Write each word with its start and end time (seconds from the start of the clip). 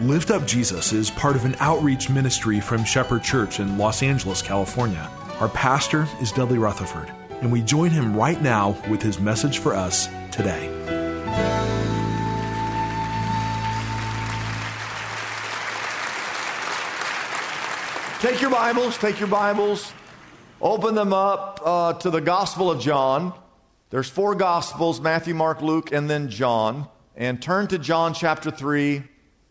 Lift 0.00 0.30
Up 0.30 0.46
Jesus 0.46 0.92
is 0.92 1.10
part 1.10 1.34
of 1.34 1.44
an 1.44 1.56
outreach 1.58 2.08
ministry 2.08 2.60
from 2.60 2.84
Shepherd 2.84 3.24
Church 3.24 3.58
in 3.58 3.76
Los 3.76 4.00
Angeles, 4.00 4.40
California. 4.40 5.10
Our 5.40 5.48
pastor 5.48 6.06
is 6.20 6.30
Dudley 6.30 6.56
Rutherford, 6.56 7.12
and 7.40 7.50
we 7.50 7.62
join 7.62 7.90
him 7.90 8.16
right 8.16 8.40
now 8.40 8.80
with 8.88 9.02
his 9.02 9.18
message 9.18 9.58
for 9.58 9.74
us 9.74 10.06
today. 10.30 10.68
Take 18.20 18.40
your 18.40 18.50
Bibles, 18.50 18.96
take 18.98 19.18
your 19.18 19.28
Bibles, 19.28 19.92
open 20.60 20.94
them 20.94 21.12
up 21.12 21.60
uh, 21.64 21.92
to 21.94 22.10
the 22.10 22.20
Gospel 22.20 22.70
of 22.70 22.78
John. 22.78 23.32
There's 23.90 24.08
four 24.08 24.36
Gospels 24.36 25.00
Matthew, 25.00 25.34
Mark, 25.34 25.60
Luke, 25.60 25.90
and 25.90 26.08
then 26.08 26.30
John. 26.30 26.86
And 27.16 27.42
turn 27.42 27.66
to 27.66 27.80
John 27.80 28.14
chapter 28.14 28.52
3, 28.52 29.02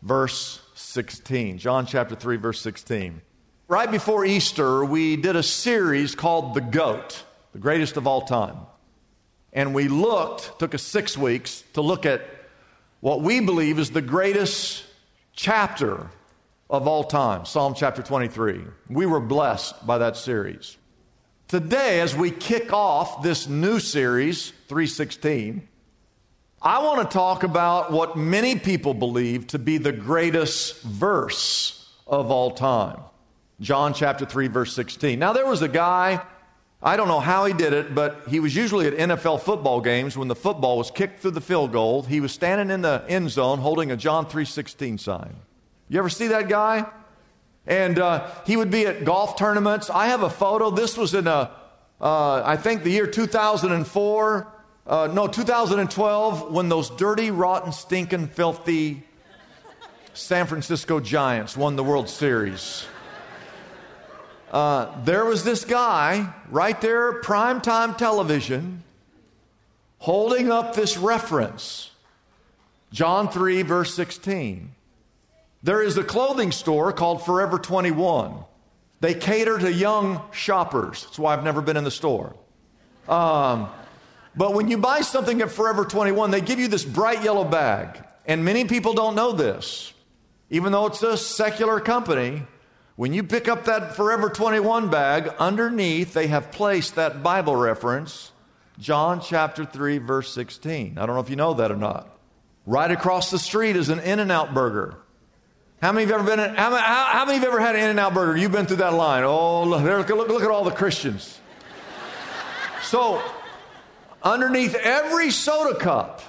verse 0.02 0.62
16. 0.76 1.58
John 1.58 1.86
chapter 1.86 2.16
3, 2.16 2.38
verse 2.38 2.62
16. 2.62 3.22
Right 3.68 3.92
before 3.92 4.26
Easter, 4.26 4.86
we 4.86 5.18
did 5.18 5.36
a 5.36 5.44
series 5.44 6.16
called 6.16 6.54
The 6.54 6.62
Goat, 6.62 7.24
the 7.52 7.60
greatest 7.60 7.98
of 7.98 8.08
all 8.08 8.22
time. 8.22 8.58
And 9.52 9.74
we 9.74 9.88
looked, 9.88 10.60
took 10.60 10.74
us 10.74 10.84
six 10.84 11.18
weeks 11.18 11.64
to 11.74 11.82
look 11.82 12.06
at 12.06 12.22
what 13.00 13.22
we 13.22 13.40
believe 13.40 13.80
is 13.80 13.92
the 13.92 14.02
greatest 14.02 14.86
chapter 15.34 16.10
of 16.70 16.88
all 16.88 17.04
time, 17.04 17.46
Psalm 17.46 17.74
chapter 17.76 18.02
23. 18.02 18.62
We 18.90 19.06
were 19.06 19.20
blessed 19.20 19.86
by 19.86 20.00
that 20.00 20.18
series. 20.18 20.78
Today, 21.48 22.02
as 22.02 22.16
we 22.16 22.32
kick 22.32 22.74
off 22.74 23.24
this 23.24 23.48
new 23.48 23.80
series, 23.80 24.50
316, 24.68 25.68
I 26.62 26.84
want 26.84 27.08
to 27.08 27.14
talk 27.14 27.44
about 27.44 27.92
what 27.92 28.18
many 28.18 28.58
people 28.58 28.96
believe 28.96 29.48
to 29.48 29.60
be 29.60 29.78
the 29.78 29.92
greatest 29.92 30.82
verse 30.82 31.88
of 32.08 32.32
all 32.32 32.52
time. 32.52 33.00
John 33.62 33.94
chapter 33.94 34.26
3, 34.26 34.48
verse 34.48 34.74
16. 34.74 35.20
Now, 35.20 35.34
there 35.34 35.46
was 35.46 35.62
a 35.62 35.68
guy, 35.68 36.20
I 36.82 36.98
don't 36.98 37.08
know 37.08 37.20
how 37.20 37.46
he 37.46 37.54
did 37.54 37.74
it, 37.74 37.94
but 37.94 38.24
he 38.28 38.40
was 38.40 38.56
usually 38.56 38.88
at 38.88 38.94
NFL 38.94 39.42
football 39.42 39.82
games 39.82 40.18
when 40.18 40.28
the 40.28 40.36
football 40.36 40.80
was 40.80 40.90
kicked 40.90 41.20
through 41.20 41.32
the 41.32 41.42
field 41.42 41.72
goal. 41.72 42.02
He 42.02 42.20
was 42.22 42.32
standing 42.32 42.72
in 42.72 42.82
the 42.82 43.06
end 43.08 43.30
zone 43.30 43.60
holding 43.60 43.92
a 43.92 43.98
John 43.98 44.26
3:16 44.26 45.00
sign. 45.00 45.36
You 45.90 46.00
ever 46.00 46.10
see 46.10 46.28
that 46.28 46.50
guy? 46.50 46.88
And 47.68 48.00
uh, 48.00 48.32
he 48.48 48.58
would 48.58 48.72
be 48.72 48.88
at 48.88 49.06
golf 49.06 49.38
tournaments. 49.38 49.92
I 49.92 50.08
have 50.08 50.24
a 50.24 50.30
photo. 50.30 50.72
This 50.72 50.98
was 50.98 51.14
in 51.14 51.28
a, 51.28 51.52
uh, 52.02 52.42
I 52.44 52.58
think 52.58 52.84
the 52.84 52.92
year 52.92 53.06
2004. 53.06 54.54
Uh, 54.88 55.10
no, 55.12 55.28
2012, 55.28 56.50
when 56.50 56.70
those 56.70 56.90
dirty, 56.92 57.30
rotten, 57.30 57.74
stinking, 57.74 58.28
filthy 58.28 59.04
San 60.14 60.48
Francisco 60.48 61.02
Giants 61.02 61.58
won 61.58 61.76
the 61.76 61.84
World 61.84 62.08
Series. 62.08 62.88
Uh, 64.50 65.04
there 65.04 65.26
was 65.26 65.44
this 65.44 65.66
guy 65.66 66.34
right 66.50 66.80
there, 66.80 67.22
primetime 67.22 67.98
television, 67.98 68.82
holding 70.00 70.52
up 70.52 70.74
this 70.74 70.98
reference 70.98 71.92
John 72.94 73.28
3, 73.28 73.64
verse 73.64 73.94
16. 73.94 74.72
There 75.64 75.84
is 75.84 75.98
a 75.98 76.04
clothing 76.04 76.54
store 76.54 76.94
called 76.94 77.26
Forever 77.26 77.60
21. 77.60 78.38
They 79.02 79.14
cater 79.14 79.60
to 79.60 79.72
young 79.72 80.22
shoppers. 80.32 81.04
That's 81.04 81.20
why 81.20 81.34
I've 81.34 81.44
never 81.44 81.62
been 81.62 81.76
in 81.76 81.84
the 81.84 81.92
store. 81.92 82.34
Um, 83.10 83.70
but 84.38 84.54
when 84.54 84.68
you 84.68 84.78
buy 84.78 85.02
something 85.02 85.42
at 85.42 85.52
Forever 85.52 85.84
21, 85.84 86.30
they 86.30 86.42
give 86.42 86.60
you 86.60 86.68
this 86.68 86.86
bright 86.86 87.24
yellow 87.24 87.44
bag. 87.44 88.04
And 88.26 88.46
many 88.46 88.66
people 88.66 88.94
don't 88.94 89.16
know 89.16 89.32
this. 89.32 89.94
Even 90.50 90.72
though 90.72 90.86
it's 90.86 91.02
a 91.02 91.18
secular 91.18 91.80
company, 91.80 92.44
when 92.96 93.14
you 93.14 93.24
pick 93.24 93.48
up 93.48 93.66
that 93.66 93.96
Forever 93.96 94.30
21 94.30 94.90
bag, 94.90 95.34
underneath 95.40 96.14
they 96.14 96.28
have 96.28 96.52
placed 96.52 96.96
that 96.96 97.24
Bible 97.24 97.56
reference, 97.56 98.32
John 98.80 99.22
chapter 99.22 99.66
3, 99.66 99.98
verse 99.98 100.32
16. 100.34 100.98
I 100.98 101.06
don't 101.06 101.16
know 101.16 101.22
if 101.22 101.30
you 101.30 101.36
know 101.36 101.56
that 101.56 101.72
or 101.72 101.76
not. 101.76 102.08
Right 102.68 102.92
across 102.92 103.32
the 103.32 103.40
street 103.40 103.76
is 103.76 103.90
an 103.90 104.00
In 104.00 104.20
N 104.20 104.30
Out 104.30 104.54
burger. 104.54 104.98
How 105.82 105.92
many 105.92 106.04
of 106.04 106.10
you 106.10 106.16
ever 106.16 106.24
been 106.24 106.40
in, 106.40 106.56
how, 106.56 106.76
how, 106.76 107.06
how 107.06 107.26
many 107.26 107.38
of 107.38 107.44
you 107.44 107.50
ever 107.50 107.60
had 107.60 107.76
an 107.76 107.82
In 107.82 107.90
N 107.92 108.00
Out 108.00 108.14
burger? 108.14 108.38
You've 108.38 108.52
been 108.52 108.66
through 108.66 108.78
that 108.78 108.94
line. 108.94 109.24
Oh, 109.24 109.64
look, 109.64 109.84
look, 109.84 110.28
look 110.28 110.44
at 110.44 110.52
all 110.52 110.64
the 110.64 110.72
Christians. 110.72 111.40
So, 112.84 113.22
underneath 114.24 114.76
every 114.76 115.32
soda 115.32 115.78
cup, 115.78 116.22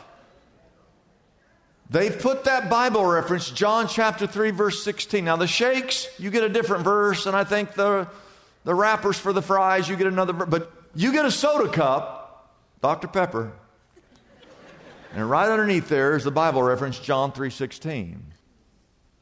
they've 1.91 2.19
put 2.19 2.45
that 2.45 2.69
Bible 2.69 3.05
reference, 3.05 3.51
John 3.51 3.89
chapter 3.89 4.27
3, 4.27 4.51
verse 4.51 4.83
16. 4.85 5.25
Now, 5.25 5.37
the 5.37 5.47
shakes, 5.47 6.09
you 6.19 6.31
get 6.31 6.43
a 6.43 6.49
different 6.49 6.85
verse, 6.85 7.27
and 7.27 7.37
I 7.37 7.45
think 7.45 7.75
the, 7.75 8.09
the 8.65 8.75
wrappers 8.75 9.19
for 9.19 9.33
the 9.33 9.43
fries, 9.43 9.89
you 9.89 9.97
get 9.97 10.07
another. 10.07 10.33
But 10.33 10.73
you 10.95 11.13
get 11.13 11.25
a 11.25 11.31
soda 11.31 11.71
cup, 11.71 12.55
Dr. 12.83 13.09
Pepper, 13.09 13.53
and 15.15 15.29
right 15.29 15.49
underneath 15.49 15.89
there 15.89 16.17
is 16.17 16.25
the 16.25 16.31
Bible 16.31 16.63
reference, 16.63 16.99
John 16.99 17.33
3, 17.33 17.51
16. 17.51 18.35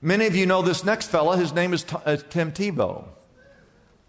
Many 0.03 0.27
of 0.27 0.37
you 0.37 0.47
know 0.47 0.62
this 0.62 0.84
next 0.84 1.09
fella. 1.09 1.37
His 1.37 1.53
name 1.53 1.72
is 1.72 1.84
uh, 2.04 2.16
Tim 2.28 2.53
Tebow. 2.53 3.04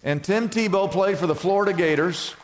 And 0.03 0.23
Tim 0.23 0.49
Tebow 0.49 0.91
played 0.91 1.17
for 1.17 1.27
the 1.27 1.35
Florida 1.35 1.73
Gators. 1.73 2.35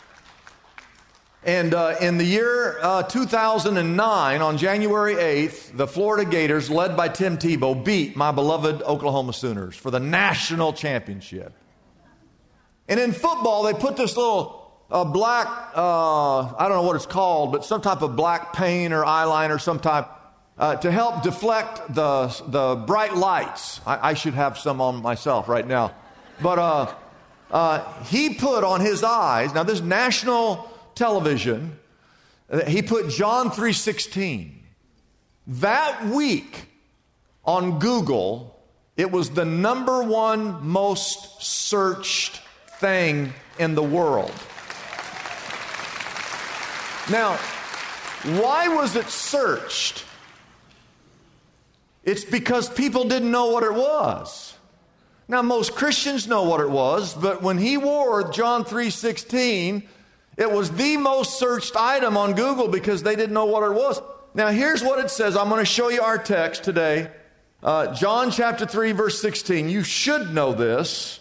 And 1.45 1.73
uh, 1.73 1.95
in 1.99 2.17
the 2.17 2.23
year 2.23 2.79
uh, 2.81 3.03
2009, 3.03 4.41
on 4.41 4.57
January 4.57 5.15
8th, 5.15 5.75
the 5.75 5.87
Florida 5.87 6.29
Gators, 6.29 6.69
led 6.69 6.95
by 6.95 7.09
Tim 7.09 7.37
Tebow, 7.37 7.83
beat 7.83 8.15
my 8.15 8.31
beloved 8.31 8.81
Oklahoma 8.83 9.33
Sooners 9.33 9.75
for 9.75 9.91
the 9.91 9.99
national 9.99 10.71
championship. 10.71 11.53
And 12.87 12.97
in 12.97 13.11
football, 13.11 13.63
they 13.63 13.73
put 13.73 13.97
this 13.97 14.15
little 14.15 14.71
uh, 14.89 15.03
black, 15.03 15.47
uh, 15.75 16.55
I 16.55 16.67
don't 16.69 16.77
know 16.77 16.83
what 16.83 16.95
it's 16.95 17.05
called, 17.05 17.51
but 17.51 17.65
some 17.65 17.81
type 17.81 18.01
of 18.01 18.15
black 18.15 18.53
paint 18.53 18.93
or 18.93 19.03
eyeliner, 19.03 19.59
some 19.59 19.79
type 19.79 20.07
uh, 20.57 20.77
to 20.77 20.91
help 20.91 21.23
deflect 21.23 21.93
the, 21.93 22.27
the 22.47 22.75
bright 22.87 23.15
lights. 23.17 23.81
I, 23.85 24.11
I, 24.11 24.13
should 24.13 24.35
have 24.35 24.57
some 24.57 24.79
on 24.79 25.01
myself 25.01 25.49
right 25.49 25.65
now. 25.65 25.93
But 26.41 26.95
uh, 27.51 28.03
he 28.03 28.35
put 28.35 28.63
on 28.63 28.79
his 28.79 29.03
eyes, 29.03 29.53
now 29.53 29.63
this 29.63 29.81
national 29.81 30.69
television, 30.95 31.77
uh, 32.49 32.65
he 32.65 32.81
put 32.81 33.09
John 33.09 33.49
3.16. 33.49 34.51
That 35.47 36.05
week 36.05 36.67
on 37.45 37.79
Google, 37.79 38.59
it 38.95 39.11
was 39.11 39.31
the 39.31 39.45
number 39.45 40.03
one 40.03 40.65
most 40.65 41.43
searched 41.43 42.41
thing 42.79 43.33
in 43.59 43.75
the 43.75 43.83
world. 43.83 44.31
Now, 47.11 47.35
why 48.39 48.69
was 48.69 48.95
it 48.95 49.07
searched? 49.07 50.05
It's 52.03 52.23
because 52.23 52.69
people 52.69 53.05
didn't 53.05 53.31
know 53.31 53.47
what 53.47 53.63
it 53.63 53.73
was. 53.73 54.53
Now 55.27 55.41
most 55.41 55.75
Christians 55.75 56.27
know 56.27 56.43
what 56.43 56.59
it 56.59 56.69
was, 56.69 57.13
but 57.13 57.41
when 57.41 57.57
he 57.57 57.77
wore 57.77 58.29
John 58.29 58.65
3:16, 58.65 59.83
it 60.37 60.51
was 60.51 60.71
the 60.71 60.97
most 60.97 61.37
searched 61.39 61.75
item 61.75 62.17
on 62.17 62.33
Google 62.33 62.67
because 62.67 63.03
they 63.03 63.15
didn't 63.15 63.33
know 63.33 63.45
what 63.45 63.63
it 63.63 63.73
was. 63.73 64.01
Now 64.33 64.49
here's 64.49 64.83
what 64.83 64.99
it 64.99 65.11
says. 65.11 65.37
I'm 65.37 65.49
going 65.49 65.61
to 65.61 65.65
show 65.65 65.89
you 65.89 66.01
our 66.01 66.17
text 66.17 66.63
today. 66.63 67.09
Uh, 67.61 67.93
John 67.93 68.31
chapter 68.31 68.65
3 68.65 68.91
verse 68.93 69.21
16. 69.21 69.69
You 69.69 69.83
should 69.83 70.33
know 70.33 70.53
this. 70.53 71.19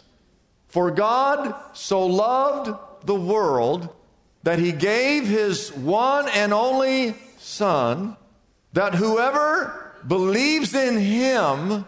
For 0.69 0.91
God 0.91 1.55
so 1.75 2.06
loved 2.06 2.73
the 3.05 3.14
world 3.14 3.94
that 4.43 4.59
he 4.59 4.73
gave 4.73 5.26
his 5.26 5.73
one 5.73 6.29
and 6.29 6.53
only 6.53 7.14
son 7.38 8.17
that 8.73 8.94
whoever 8.94 9.94
believes 10.06 10.75
in 10.75 10.99
him 10.99 11.85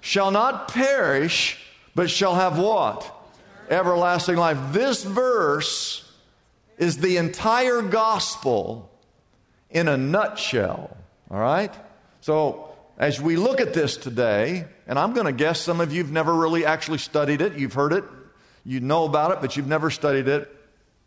shall 0.00 0.30
not 0.30 0.68
perish, 0.68 1.58
but 1.94 2.08
shall 2.08 2.36
have 2.36 2.58
what? 2.58 3.12
Everlasting 3.68 4.36
life. 4.36 4.58
This 4.72 5.04
verse 5.04 6.09
is 6.80 6.96
the 6.96 7.18
entire 7.18 7.82
gospel 7.82 8.90
in 9.70 9.86
a 9.86 9.96
nutshell. 9.96 10.96
All 11.30 11.38
right? 11.38 11.72
So, 12.22 12.74
as 12.98 13.20
we 13.20 13.36
look 13.36 13.60
at 13.60 13.72
this 13.72 13.96
today, 13.96 14.64
and 14.86 14.98
I'm 14.98 15.12
going 15.12 15.26
to 15.26 15.32
guess 15.32 15.60
some 15.60 15.80
of 15.80 15.92
you 15.92 16.02
have 16.02 16.10
never 16.10 16.34
really 16.34 16.64
actually 16.64 16.98
studied 16.98 17.42
it, 17.42 17.54
you've 17.54 17.74
heard 17.74 17.92
it, 17.92 18.04
you 18.64 18.80
know 18.80 19.04
about 19.04 19.30
it, 19.32 19.40
but 19.40 19.56
you've 19.56 19.68
never 19.68 19.90
studied 19.90 20.26
it. 20.26 20.56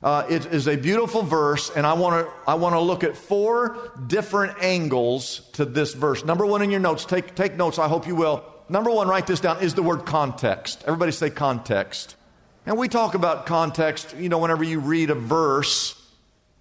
Uh, 0.02 0.26
it 0.30 0.46
is 0.48 0.68
a 0.68 0.76
beautiful 0.76 1.24
verse, 1.24 1.70
and 1.70 1.88
I 1.88 1.94
want 1.94 2.26
to 2.26 2.34
I 2.46 2.56
want 2.56 2.76
to 2.76 2.80
look 2.80 3.04
at 3.04 3.16
four 3.16 3.92
different 4.06 4.62
angles 4.62 5.50
to 5.54 5.66
this 5.66 5.94
verse. 5.94 6.26
Number 6.26 6.46
one 6.46 6.62
in 6.62 6.72
your 6.72 6.82
notes, 6.82 7.06
take 7.06 7.36
take 7.36 7.56
notes. 7.56 7.80
I 7.80 7.88
hope 7.88 8.06
you 8.06 8.16
will. 8.16 8.44
Number 8.68 8.92
one, 8.92 9.08
write 9.08 9.28
this 9.28 9.40
down, 9.40 9.62
is 9.62 9.76
the 9.76 9.84
word 9.84 10.06
context. 10.06 10.84
Everybody 10.86 11.14
say 11.14 11.30
context. 11.30 12.18
And 12.66 12.78
we 12.78 12.88
talk 12.88 13.14
about 13.14 13.46
context, 13.46 14.16
you 14.18 14.30
know, 14.30 14.38
whenever 14.38 14.64
you 14.64 14.80
read 14.80 15.10
a 15.10 15.16
verse 15.16 16.00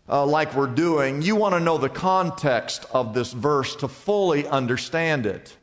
uh, 0.08 0.26
like 0.26 0.54
we're 0.54 0.66
doing, 0.66 1.22
you 1.22 1.36
want 1.36 1.54
to 1.54 1.60
know 1.60 1.78
the 1.78 1.88
context 1.88 2.84
of 2.92 3.14
this 3.14 3.32
verse 3.32 3.76
to 3.76 3.88
fully 3.88 4.46
understand 4.46 5.26
it. 5.26 5.56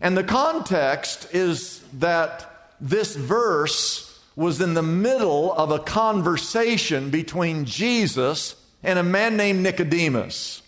And 0.00 0.16
the 0.16 0.24
context 0.24 1.32
is 1.32 1.80
that 1.94 2.74
this 2.80 3.14
verse 3.14 4.20
was 4.36 4.60
in 4.60 4.74
the 4.74 4.82
middle 4.82 5.52
of 5.52 5.70
a 5.70 5.78
conversation 5.78 7.10
between 7.10 7.64
Jesus 7.64 8.56
and 8.82 8.98
a 8.98 9.04
man 9.04 9.36
named 9.36 9.62
Nicodemus. 9.62 10.62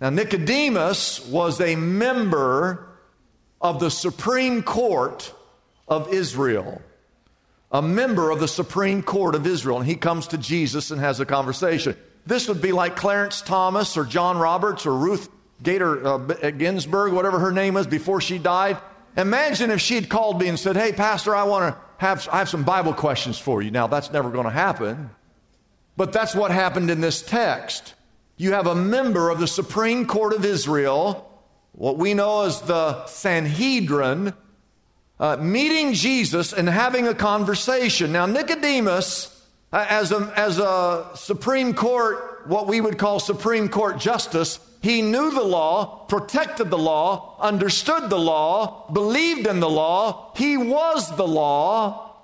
Now, 0.00 0.10
Nicodemus 0.10 1.26
was 1.26 1.60
a 1.60 1.76
member 1.76 2.88
of 3.60 3.78
the 3.78 3.90
Supreme 3.90 4.62
Court 4.62 5.32
of 5.86 6.12
Israel. 6.12 6.82
A 7.72 7.82
member 7.82 8.30
of 8.30 8.40
the 8.40 8.48
Supreme 8.48 9.02
Court 9.02 9.34
of 9.34 9.46
Israel. 9.46 9.78
And 9.78 9.86
he 9.86 9.96
comes 9.96 10.28
to 10.28 10.38
Jesus 10.38 10.90
and 10.90 11.00
has 11.00 11.20
a 11.20 11.26
conversation. 11.26 11.96
This 12.24 12.48
would 12.48 12.62
be 12.62 12.72
like 12.72 12.96
Clarence 12.96 13.40
Thomas 13.42 13.96
or 13.96 14.04
John 14.04 14.38
Roberts 14.38 14.86
or 14.86 14.94
Ruth 14.94 15.28
Gator 15.62 16.06
uh, 16.06 16.18
Ginsburg, 16.50 17.12
whatever 17.12 17.38
her 17.38 17.52
name 17.52 17.74
was 17.74 17.86
before 17.86 18.20
she 18.20 18.38
died. 18.38 18.78
Imagine 19.16 19.70
if 19.70 19.80
she'd 19.80 20.08
called 20.08 20.40
me 20.40 20.48
and 20.48 20.58
said, 20.58 20.76
Hey, 20.76 20.92
Pastor, 20.92 21.34
I 21.34 21.44
want 21.44 21.74
to 21.74 21.80
have, 21.98 22.28
I 22.30 22.38
have 22.38 22.48
some 22.48 22.64
Bible 22.64 22.92
questions 22.92 23.38
for 23.38 23.62
you. 23.62 23.70
Now, 23.70 23.86
that's 23.86 24.12
never 24.12 24.30
going 24.30 24.44
to 24.44 24.50
happen. 24.50 25.10
But 25.96 26.12
that's 26.12 26.34
what 26.34 26.50
happened 26.50 26.90
in 26.90 27.00
this 27.00 27.22
text. 27.22 27.94
You 28.36 28.52
have 28.52 28.66
a 28.66 28.74
member 28.74 29.30
of 29.30 29.40
the 29.40 29.46
Supreme 29.46 30.06
Court 30.06 30.34
of 30.34 30.44
Israel 30.44 31.26
what 31.76 31.98
we 31.98 32.14
know 32.14 32.42
as 32.42 32.62
the 32.62 33.04
Sanhedrin, 33.04 34.32
uh, 35.18 35.36
meeting 35.36 35.94
Jesus 35.94 36.52
and 36.52 36.68
having 36.68 37.08
a 37.08 37.14
conversation. 37.14 38.12
Now, 38.12 38.26
Nicodemus, 38.26 39.32
uh, 39.72 39.86
as, 39.88 40.12
a, 40.12 40.32
as 40.36 40.58
a 40.58 41.10
Supreme 41.14 41.74
Court, 41.74 42.46
what 42.46 42.66
we 42.66 42.80
would 42.80 42.98
call 42.98 43.18
Supreme 43.18 43.68
Court 43.68 43.98
justice, 43.98 44.60
he 44.82 45.02
knew 45.02 45.30
the 45.32 45.42
law, 45.42 46.04
protected 46.06 46.70
the 46.70 46.78
law, 46.78 47.36
understood 47.40 48.08
the 48.10 48.18
law, 48.18 48.88
believed 48.92 49.46
in 49.46 49.60
the 49.60 49.70
law. 49.70 50.32
He 50.36 50.56
was 50.56 51.16
the 51.16 51.26
law. 51.26 52.14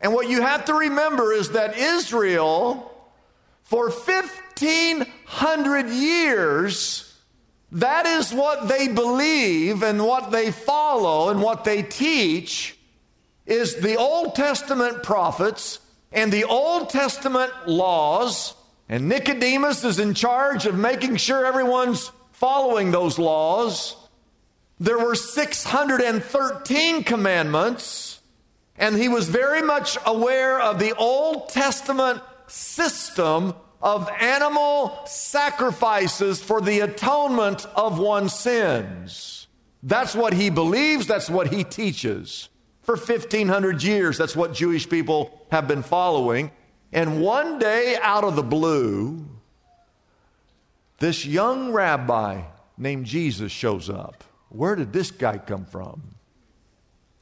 And 0.00 0.14
what 0.14 0.28
you 0.28 0.42
have 0.42 0.66
to 0.66 0.74
remember 0.74 1.32
is 1.32 1.50
that 1.52 1.76
Israel, 1.76 2.92
for 3.64 3.90
1,500 3.90 5.88
years, 5.88 7.07
that 7.72 8.06
is 8.06 8.32
what 8.32 8.68
they 8.68 8.88
believe 8.88 9.82
and 9.82 10.04
what 10.04 10.30
they 10.30 10.50
follow 10.50 11.28
and 11.28 11.42
what 11.42 11.64
they 11.64 11.82
teach 11.82 12.76
is 13.46 13.76
the 13.76 13.96
Old 13.96 14.34
Testament 14.34 15.02
prophets 15.02 15.80
and 16.12 16.32
the 16.32 16.44
Old 16.44 16.90
Testament 16.90 17.52
laws. 17.66 18.54
And 18.88 19.08
Nicodemus 19.08 19.84
is 19.84 19.98
in 19.98 20.14
charge 20.14 20.64
of 20.64 20.78
making 20.78 21.16
sure 21.16 21.44
everyone's 21.44 22.10
following 22.32 22.90
those 22.90 23.18
laws. 23.18 23.96
There 24.80 24.98
were 24.98 25.14
613 25.14 27.04
commandments, 27.04 28.20
and 28.78 28.96
he 28.96 29.08
was 29.08 29.28
very 29.28 29.60
much 29.60 29.98
aware 30.06 30.60
of 30.60 30.78
the 30.78 30.94
Old 30.96 31.48
Testament 31.48 32.22
system 32.46 33.54
of 33.80 34.08
animal 34.20 34.98
sacrifices 35.06 36.42
for 36.42 36.60
the 36.60 36.80
atonement 36.80 37.66
of 37.76 37.98
one's 37.98 38.34
sins. 38.34 39.46
That's 39.82 40.14
what 40.14 40.32
he 40.32 40.50
believes, 40.50 41.06
that's 41.06 41.30
what 41.30 41.52
he 41.52 41.64
teaches. 41.64 42.48
For 42.82 42.96
1500 42.96 43.82
years, 43.82 44.18
that's 44.18 44.34
what 44.34 44.54
Jewish 44.54 44.88
people 44.88 45.46
have 45.50 45.68
been 45.68 45.82
following. 45.82 46.50
And 46.92 47.20
one 47.20 47.58
day, 47.58 47.98
out 48.00 48.24
of 48.24 48.34
the 48.34 48.42
blue, 48.42 49.26
this 50.98 51.24
young 51.24 51.72
rabbi 51.72 52.42
named 52.76 53.06
Jesus 53.06 53.52
shows 53.52 53.90
up. 53.90 54.24
Where 54.48 54.74
did 54.74 54.92
this 54.92 55.10
guy 55.10 55.38
come 55.38 55.64
from? 55.66 56.14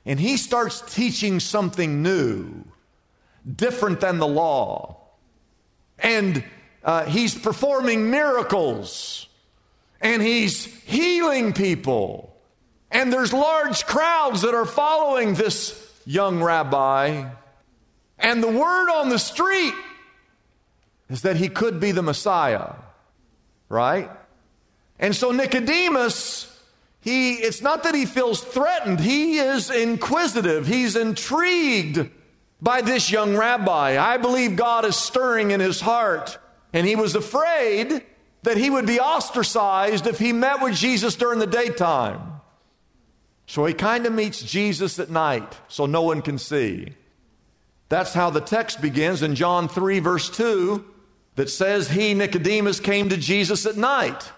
And 0.05 0.21
he 0.21 0.37
starts 0.37 0.83
teaching 0.95 1.41
something 1.41 2.01
new, 2.01 2.65
different 3.45 4.01
than 4.01 4.19
the 4.19 4.27
law. 4.27 4.96
And 5.99 6.45
uh, 6.85 7.05
he's 7.05 7.37
performing 7.37 8.11
miracles. 8.11 9.27
And 10.01 10.23
he's 10.23 10.65
healing 10.65 11.53
people. 11.53 12.37
And 12.91 13.13
there's 13.13 13.33
large 13.33 13.87
crowds 13.87 14.43
that 14.43 14.55
are 14.55 14.67
following 14.67 15.35
this 15.35 15.83
young 16.07 16.43
rabbi. 16.43 17.29
And 18.19 18.43
the 18.43 18.49
word 18.49 18.91
on 18.91 19.09
the 19.09 19.19
street 19.19 19.75
is 21.09 21.23
that 21.23 21.37
he 21.37 21.49
could 21.49 21.81
be 21.81 21.93
the 21.93 22.03
Messiah, 22.03 22.75
right? 23.69 24.11
And 24.99 25.15
so 25.15 25.31
Nicodemus, 25.31 26.53
he 27.01 27.35
it's 27.35 27.61
not 27.61 27.83
that 27.83 27.95
he 27.95 28.07
feels 28.07 28.43
threatened, 28.43 29.01
he 29.01 29.39
is 29.39 29.71
inquisitive, 29.71 30.67
he's 30.67 30.97
intrigued 30.97 32.11
by 32.61 32.81
this 32.81 33.11
young 33.11 33.37
rabbi. 33.37 33.99
I 33.99 34.17
believe 34.17 34.57
God 34.57 34.85
is 34.85 34.97
stirring 34.97 35.51
in 35.51 35.61
his 35.61 35.81
heart. 35.81 36.39
And 36.73 36.87
he 36.87 36.97
was 36.97 37.15
afraid 37.15 38.03
that 38.43 38.57
he 38.57 38.71
would 38.71 38.87
be 38.87 39.01
ostracized 39.01 40.07
if 40.07 40.19
he 40.19 40.33
met 40.33 40.63
with 40.63 40.75
Jesus 40.75 41.17
during 41.17 41.39
the 41.39 41.47
daytime. 41.47 42.41
So 43.47 43.65
he 43.65 43.75
kind 43.75 44.07
of 44.07 44.13
meets 44.13 44.43
Jesus 44.43 44.99
at 44.99 45.11
night 45.11 45.57
so 45.69 45.87
no 45.87 46.03
one 46.03 46.23
can 46.23 46.39
see. 46.39 46.95
That's 47.89 48.13
how 48.13 48.31
the 48.31 48.41
text 48.41 48.81
begins 48.81 49.23
in 49.23 49.37
John 49.37 49.69
3, 49.69 50.01
verse 50.01 50.29
2, 50.31 50.85
that 51.37 51.49
says, 51.49 51.89
He, 51.89 52.15
Nicodemus, 52.15 52.81
came 52.81 53.09
to 53.11 53.17
Jesus 53.17 53.65
at 53.67 53.77
night. 53.77 54.33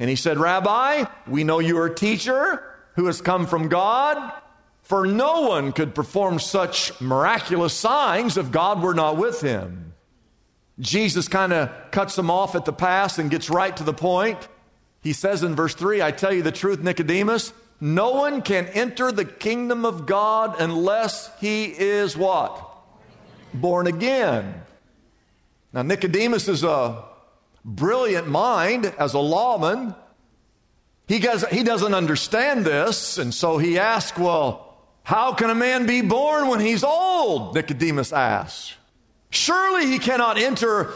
And 0.00 0.10
he 0.10 0.16
said, 0.16 0.38
Rabbi, 0.38 1.04
we 1.26 1.44
know 1.44 1.60
you 1.60 1.78
are 1.78 1.86
a 1.86 1.94
teacher 1.94 2.62
who 2.94 3.06
has 3.06 3.20
come 3.20 3.46
from 3.46 3.68
God. 3.68 4.32
For 4.88 5.06
no 5.06 5.42
one 5.42 5.72
could 5.72 5.94
perform 5.94 6.38
such 6.38 6.98
miraculous 6.98 7.74
signs 7.74 8.38
if 8.38 8.50
God 8.50 8.82
were 8.82 8.94
not 8.94 9.18
with 9.18 9.42
him. 9.42 9.92
Jesus 10.80 11.28
kind 11.28 11.52
of 11.52 11.90
cuts 11.90 12.16
them 12.16 12.30
off 12.30 12.54
at 12.54 12.64
the 12.64 12.72
pass 12.72 13.18
and 13.18 13.30
gets 13.30 13.50
right 13.50 13.76
to 13.76 13.84
the 13.84 13.92
point. 13.92 14.48
He 15.02 15.12
says 15.12 15.42
in 15.42 15.54
verse 15.54 15.74
3 15.74 16.00
I 16.00 16.10
tell 16.10 16.32
you 16.32 16.42
the 16.42 16.50
truth, 16.50 16.80
Nicodemus, 16.80 17.52
no 17.82 18.12
one 18.12 18.40
can 18.40 18.66
enter 18.68 19.12
the 19.12 19.26
kingdom 19.26 19.84
of 19.84 20.06
God 20.06 20.58
unless 20.58 21.30
he 21.38 21.66
is 21.66 22.16
what? 22.16 22.66
Born 23.52 23.88
again. 23.88 24.62
Now, 25.74 25.82
Nicodemus 25.82 26.48
is 26.48 26.64
a 26.64 27.04
brilliant 27.62 28.26
mind 28.26 28.86
as 28.98 29.12
a 29.12 29.18
lawman. 29.18 29.94
He, 31.08 31.18
does, 31.18 31.44
he 31.48 31.62
doesn't 31.62 31.92
understand 31.92 32.64
this, 32.64 33.18
and 33.18 33.34
so 33.34 33.58
he 33.58 33.78
asks, 33.78 34.16
Well, 34.16 34.64
how 35.08 35.32
can 35.32 35.48
a 35.48 35.54
man 35.54 35.86
be 35.86 36.02
born 36.02 36.48
when 36.48 36.60
he's 36.60 36.84
old? 36.84 37.54
Nicodemus 37.54 38.12
asks. 38.12 38.74
Surely 39.30 39.86
he 39.86 39.98
cannot 39.98 40.36
enter 40.36 40.92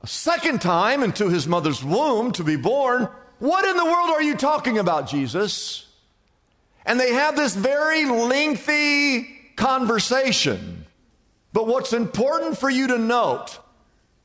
a 0.00 0.06
second 0.06 0.62
time 0.62 1.02
into 1.02 1.28
his 1.28 1.44
mother's 1.44 1.82
womb 1.82 2.30
to 2.30 2.44
be 2.44 2.54
born. 2.54 3.08
What 3.40 3.64
in 3.64 3.76
the 3.76 3.84
world 3.84 4.10
are 4.10 4.22
you 4.22 4.36
talking 4.36 4.78
about, 4.78 5.08
Jesus? 5.08 5.88
And 6.86 7.00
they 7.00 7.12
have 7.12 7.34
this 7.34 7.56
very 7.56 8.04
lengthy 8.04 9.24
conversation. 9.56 10.86
But 11.52 11.66
what's 11.66 11.92
important 11.92 12.56
for 12.56 12.70
you 12.70 12.86
to 12.86 12.98
note 12.98 13.58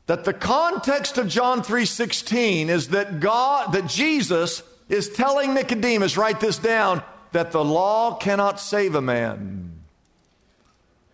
that 0.05 0.23
the 0.23 0.33
context 0.33 1.17
of 1.17 1.27
John 1.27 1.63
3:16 1.63 2.69
is 2.69 2.89
that 2.89 3.19
God 3.19 3.73
that 3.73 3.87
Jesus 3.87 4.61
is 4.87 5.09
telling 5.09 5.55
Nicodemus 5.55 6.15
write 6.15 6.39
this 6.39 6.59
down 6.59 7.01
that 7.33 7.51
the 7.51 7.63
law 7.63 8.15
cannot 8.15 8.59
save 8.59 8.95
a 8.95 9.01
man. 9.01 9.81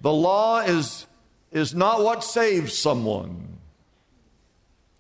The 0.02 0.14
law 0.14 0.60
is 0.60 1.06
is 1.52 1.74
not 1.74 2.04
what 2.04 2.24
saves 2.24 2.78
someone. 2.78 3.58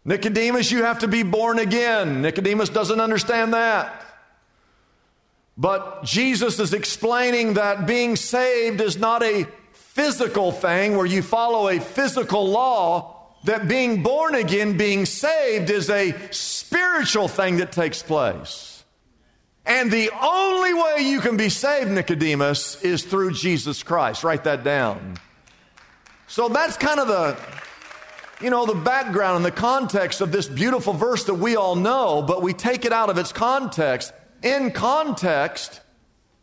Nicodemus, 0.03 0.71
you 0.71 0.83
have 0.83 0.99
to 0.99 1.07
be 1.07 1.23
born 1.23 1.59
again. 1.59 2.21
Nicodemus 2.21 2.69
doesn't 2.69 2.99
understand 2.99 3.53
that. 3.53 4.05
But 5.57 6.03
Jesus 6.03 6.57
is 6.59 6.73
explaining 6.73 7.55
that 7.55 7.85
being 7.85 8.15
saved 8.15 8.81
is 8.81 8.97
not 8.97 9.21
a 9.21 9.45
physical 9.73 10.51
thing 10.51 10.95
where 10.95 11.05
you 11.05 11.21
follow 11.21 11.67
a 11.67 11.79
physical 11.79 12.49
law, 12.49 13.15
that 13.43 13.67
being 13.67 14.01
born 14.01 14.35
again, 14.35 14.77
being 14.77 15.05
saved, 15.05 15.69
is 15.69 15.89
a 15.89 16.15
spiritual 16.31 17.27
thing 17.27 17.57
that 17.57 17.71
takes 17.71 18.01
place. 18.01 18.68
And 19.69 19.91
the 19.91 20.09
only 20.19 20.73
way 20.73 20.95
you 21.01 21.21
can 21.21 21.37
be 21.37 21.49
saved, 21.49 21.91
Nicodemus, 21.91 22.81
is 22.81 23.03
through 23.03 23.33
Jesus 23.33 23.83
Christ. 23.83 24.23
Write 24.23 24.45
that 24.45 24.63
down. 24.63 25.17
So 26.25 26.49
that's 26.49 26.75
kind 26.75 26.99
of 26.99 27.07
the, 27.07 27.37
you 28.43 28.49
know, 28.49 28.65
the 28.65 28.73
background 28.73 29.35
and 29.35 29.45
the 29.45 29.51
context 29.51 30.21
of 30.21 30.31
this 30.31 30.47
beautiful 30.47 30.93
verse 30.93 31.25
that 31.25 31.35
we 31.35 31.55
all 31.55 31.75
know, 31.75 32.23
but 32.23 32.41
we 32.41 32.51
take 32.51 32.83
it 32.83 32.91
out 32.91 33.11
of 33.11 33.19
its 33.19 33.31
context. 33.31 34.11
In 34.41 34.71
context, 34.71 35.81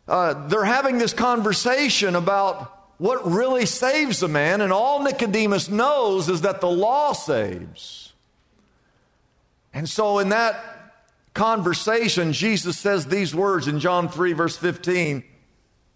uh, 0.07 0.47
they're 0.47 0.63
having 0.63 0.97
this 0.97 1.11
conversation 1.11 2.15
about 2.15 2.73
what 2.97 3.29
really 3.29 3.65
saves 3.65 4.23
a 4.23 4.29
man, 4.29 4.61
and 4.61 4.71
all 4.71 5.03
Nicodemus 5.03 5.67
knows 5.67 6.29
is 6.29 6.41
that 6.41 6.61
the 6.61 6.69
law 6.69 7.11
saves. 7.11 8.13
And 9.73 9.87
so, 9.87 10.19
in 10.19 10.29
that 10.29 10.76
conversation, 11.37 12.33
Jesus 12.33 12.77
says 12.77 13.05
these 13.05 13.33
words 13.33 13.67
in 13.67 13.79
John 13.79 14.09
3, 14.09 14.33
verse 14.33 14.57
15. 14.57 15.23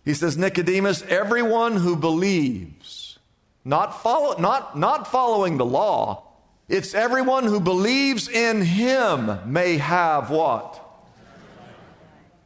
He 0.06 0.14
says, 0.14 0.38
Nicodemus, 0.38 1.02
everyone 1.04 1.76
who 1.76 1.96
believes, 1.96 3.20
not, 3.66 4.02
follow, 4.02 4.40
not, 4.40 4.78
not 4.78 5.08
following 5.08 5.58
the 5.58 5.66
law, 5.66 6.28
it's 6.70 6.94
everyone 6.94 7.46
who 7.46 7.60
believes 7.60 8.30
in 8.30 8.62
him 8.62 9.52
may 9.52 9.78
have 9.78 10.30
what? 10.30 10.80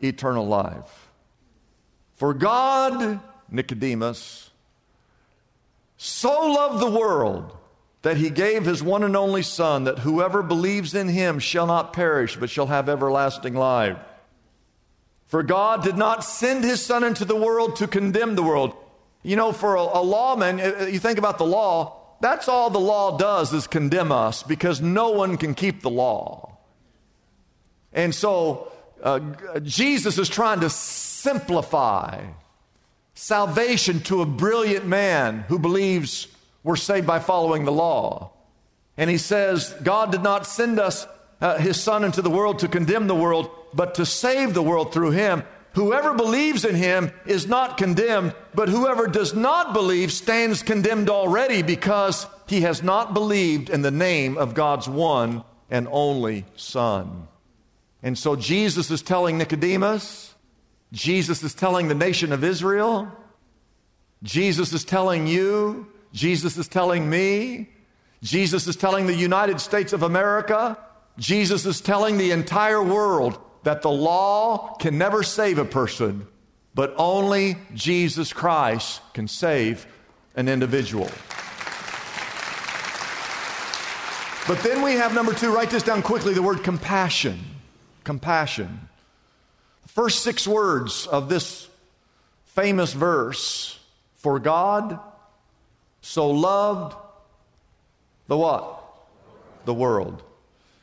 Eternal 0.01 0.47
life. 0.47 1.09
For 2.15 2.33
God, 2.33 3.19
Nicodemus, 3.51 4.49
so 5.97 6.47
loved 6.47 6.81
the 6.81 6.89
world 6.89 7.55
that 8.05 8.17
he 8.17 8.29
gave 8.29 8.65
his 8.65 8.83
one 8.83 9.01
and 9.01 9.17
only 9.17 9.41
Son, 9.41 9.85
that 9.85 9.97
whoever 9.97 10.43
believes 10.43 10.93
in 10.93 11.07
him 11.07 11.39
shall 11.39 11.65
not 11.65 11.91
perish, 11.91 12.37
but 12.37 12.51
shall 12.51 12.67
have 12.67 12.87
everlasting 12.87 13.55
life. 13.55 13.97
For 15.25 15.41
God 15.41 15.81
did 15.81 15.97
not 15.97 16.23
send 16.23 16.63
his 16.63 16.85
Son 16.85 17.03
into 17.03 17.25
the 17.25 17.35
world 17.35 17.77
to 17.77 17.87
condemn 17.87 18.35
the 18.35 18.43
world. 18.43 18.75
You 19.23 19.35
know, 19.35 19.51
for 19.51 19.73
a, 19.73 19.81
a 19.81 20.03
lawman, 20.03 20.59
uh, 20.59 20.81
uh, 20.81 20.85
you 20.85 20.99
think 20.99 21.17
about 21.17 21.39
the 21.39 21.47
law, 21.47 21.99
that's 22.21 22.47
all 22.47 22.69
the 22.69 22.79
law 22.79 23.17
does 23.17 23.51
is 23.51 23.65
condemn 23.65 24.11
us 24.11 24.43
because 24.43 24.81
no 24.81 25.09
one 25.09 25.35
can 25.35 25.55
keep 25.55 25.81
the 25.81 25.89
law. 25.89 26.59
And 27.91 28.13
so 28.13 28.71
uh, 29.01 29.19
Jesus 29.63 30.19
is 30.19 30.29
trying 30.29 30.59
to 30.59 30.69
simplify 30.69 32.23
salvation 33.15 34.01
to 34.01 34.21
a 34.21 34.27
brilliant 34.27 34.85
man 34.85 35.39
who 35.47 35.57
believes 35.57 36.27
we're 36.65 36.75
saved 36.75 37.05
by 37.05 37.19
following 37.19 37.63
the 37.63 37.71
law. 37.71 38.31
And 38.97 39.07
he 39.07 39.19
says, 39.19 39.73
God 39.83 40.11
did 40.11 40.23
not 40.23 40.47
send 40.47 40.79
us, 40.79 41.05
uh, 41.39 41.59
his 41.59 41.81
son, 41.81 42.03
into 42.03 42.23
the 42.23 42.29
world 42.29 42.59
to 42.59 42.67
condemn 42.67 43.05
the 43.05 43.15
world, 43.15 43.51
but 43.71 43.95
to 43.95 44.05
save 44.05 44.53
the 44.53 44.63
world 44.63 44.91
through 44.91 45.11
him. 45.11 45.43
Whoever 45.73 46.15
believes 46.15 46.65
in 46.65 46.73
him 46.73 47.11
is 47.27 47.45
not 47.45 47.77
condemned, 47.77 48.33
but 48.55 48.69
whoever 48.69 49.05
does 49.05 49.35
not 49.35 49.73
believe 49.73 50.11
stands 50.11 50.63
condemned 50.63 51.09
already 51.09 51.61
because 51.61 52.25
he 52.47 52.61
has 52.61 52.81
not 52.81 53.13
believed 53.13 53.69
in 53.69 53.83
the 53.83 53.91
name 53.91 54.35
of 54.35 54.55
God's 54.55 54.89
one 54.89 55.43
and 55.69 55.87
only 55.91 56.45
Son. 56.55 57.27
And 58.01 58.17
so 58.17 58.35
Jesus 58.35 58.89
is 58.89 59.03
telling 59.03 59.37
Nicodemus, 59.37 60.33
Jesus 60.91 61.43
is 61.43 61.53
telling 61.53 61.89
the 61.89 61.95
nation 61.95 62.31
of 62.33 62.43
Israel. 62.43 63.11
Jesus 64.23 64.73
is 64.73 64.83
telling 64.83 65.27
you. 65.27 65.91
Jesus 66.15 66.57
is 66.57 66.69
telling 66.69 67.09
me. 67.09 67.69
Jesus 68.23 68.67
is 68.67 68.77
telling 68.77 69.05
the 69.05 69.13
United 69.13 69.59
States 69.59 69.91
of 69.91 70.01
America. 70.01 70.77
Jesus 71.19 71.65
is 71.65 71.81
telling 71.81 72.17
the 72.17 72.31
entire 72.31 72.81
world 72.81 73.37
that 73.63 73.81
the 73.81 73.91
law 73.91 74.75
can 74.79 74.97
never 74.97 75.23
save 75.23 75.57
a 75.57 75.65
person, 75.65 76.25
but 76.73 76.93
only 76.97 77.57
Jesus 77.73 78.31
Christ 78.31 79.01
can 79.13 79.27
save 79.27 79.85
an 80.35 80.47
individual. 80.47 81.09
But 84.47 84.59
then 84.63 84.83
we 84.83 84.93
have 84.93 85.13
number 85.13 85.33
two, 85.33 85.53
write 85.53 85.69
this 85.69 85.83
down 85.83 86.01
quickly 86.01 86.33
the 86.33 86.41
word 86.41 86.63
compassion. 86.63 87.39
Compassion. 88.03 88.87
The 89.83 89.89
First 89.89 90.23
six 90.23 90.47
words 90.47 91.07
of 91.07 91.27
this 91.27 91.67
famous 92.45 92.93
verse 92.93 93.77
For 94.13 94.39
God 94.39 94.99
so 96.05 96.29
loved 96.29 96.95
the 98.27 98.37
what? 98.37 98.79
The 99.65 99.73
world. 99.73 100.21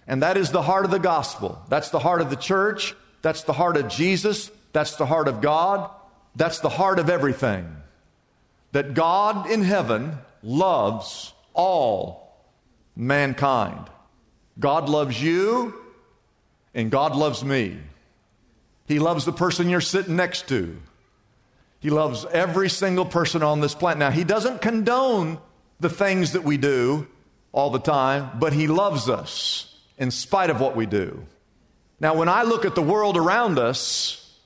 And 0.05 0.25
that 0.25 0.37
is 0.37 0.51
the 0.51 0.63
heart 0.63 0.85
of 0.85 0.91
the 0.91 0.99
gospel. 0.99 1.63
That's 1.69 1.91
the 1.91 2.01
heart 2.01 2.21
of 2.21 2.29
the 2.29 2.37
church. 2.37 2.97
That's 3.23 3.45
the 3.45 3.53
heart 3.53 3.77
of 3.77 3.87
Jesus. 3.87 4.51
That's 4.73 4.97
the 4.97 5.07
heart 5.07 5.29
of 5.29 5.41
God. 5.41 5.89
That's 6.35 6.59
the 6.59 6.69
heart 6.69 6.99
of 6.99 7.09
everything. 7.09 7.77
That 8.73 8.95
God 8.95 9.49
in 9.49 9.63
heaven 9.63 10.19
loves 10.43 11.33
all 11.55 12.37
mankind. 12.97 13.89
God 14.59 14.89
loves 14.89 15.23
you, 15.23 15.73
and 16.75 16.91
God 16.91 17.15
loves 17.15 17.45
me. 17.45 17.79
He 18.87 18.99
loves 18.99 19.25
the 19.25 19.33
person 19.33 19.69
you're 19.69 19.81
sitting 19.81 20.17
next 20.17 20.49
to. 20.49 20.77
He 21.83 21.91
loves 21.91 22.25
every 22.27 22.71
single 22.71 23.05
person 23.05 23.43
on 23.43 23.61
this 23.61 23.75
planet. 23.75 23.99
Now, 23.99 24.13
He 24.13 24.23
doesn't 24.23 24.63
condone 24.63 25.39
the 25.81 25.91
things 25.91 26.33
that 26.33 26.45
we 26.45 26.57
do 26.57 27.09
all 27.51 27.71
the 27.71 27.81
time, 27.81 28.31
but 28.39 28.53
He 28.53 28.69
loves 28.69 29.09
us 29.09 29.77
in 29.99 30.13
spite 30.13 30.49
of 30.49 30.61
what 30.61 30.77
we 30.77 30.87
do. 30.87 31.27
Now, 31.99 32.15
when 32.15 32.29
I 32.29 32.45
look 32.45 32.65
at 32.65 32.77
the 32.77 32.83
world 32.83 33.17
around 33.17 33.59
us, 33.59 34.39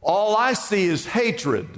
all 0.00 0.36
I 0.36 0.52
see 0.52 0.84
is 0.84 1.04
hatred. 1.04 1.68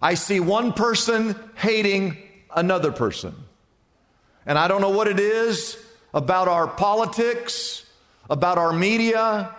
I 0.00 0.12
see 0.12 0.38
one 0.38 0.74
person 0.74 1.34
hating 1.54 2.18
another 2.54 2.92
person. 2.92 3.34
And 4.44 4.58
I 4.58 4.68
don't 4.68 4.82
know 4.82 4.90
what 4.90 5.08
it 5.08 5.18
is 5.18 5.82
about 6.12 6.48
our 6.48 6.68
politics, 6.68 7.82
about 8.28 8.58
our 8.58 8.74
media, 8.74 9.54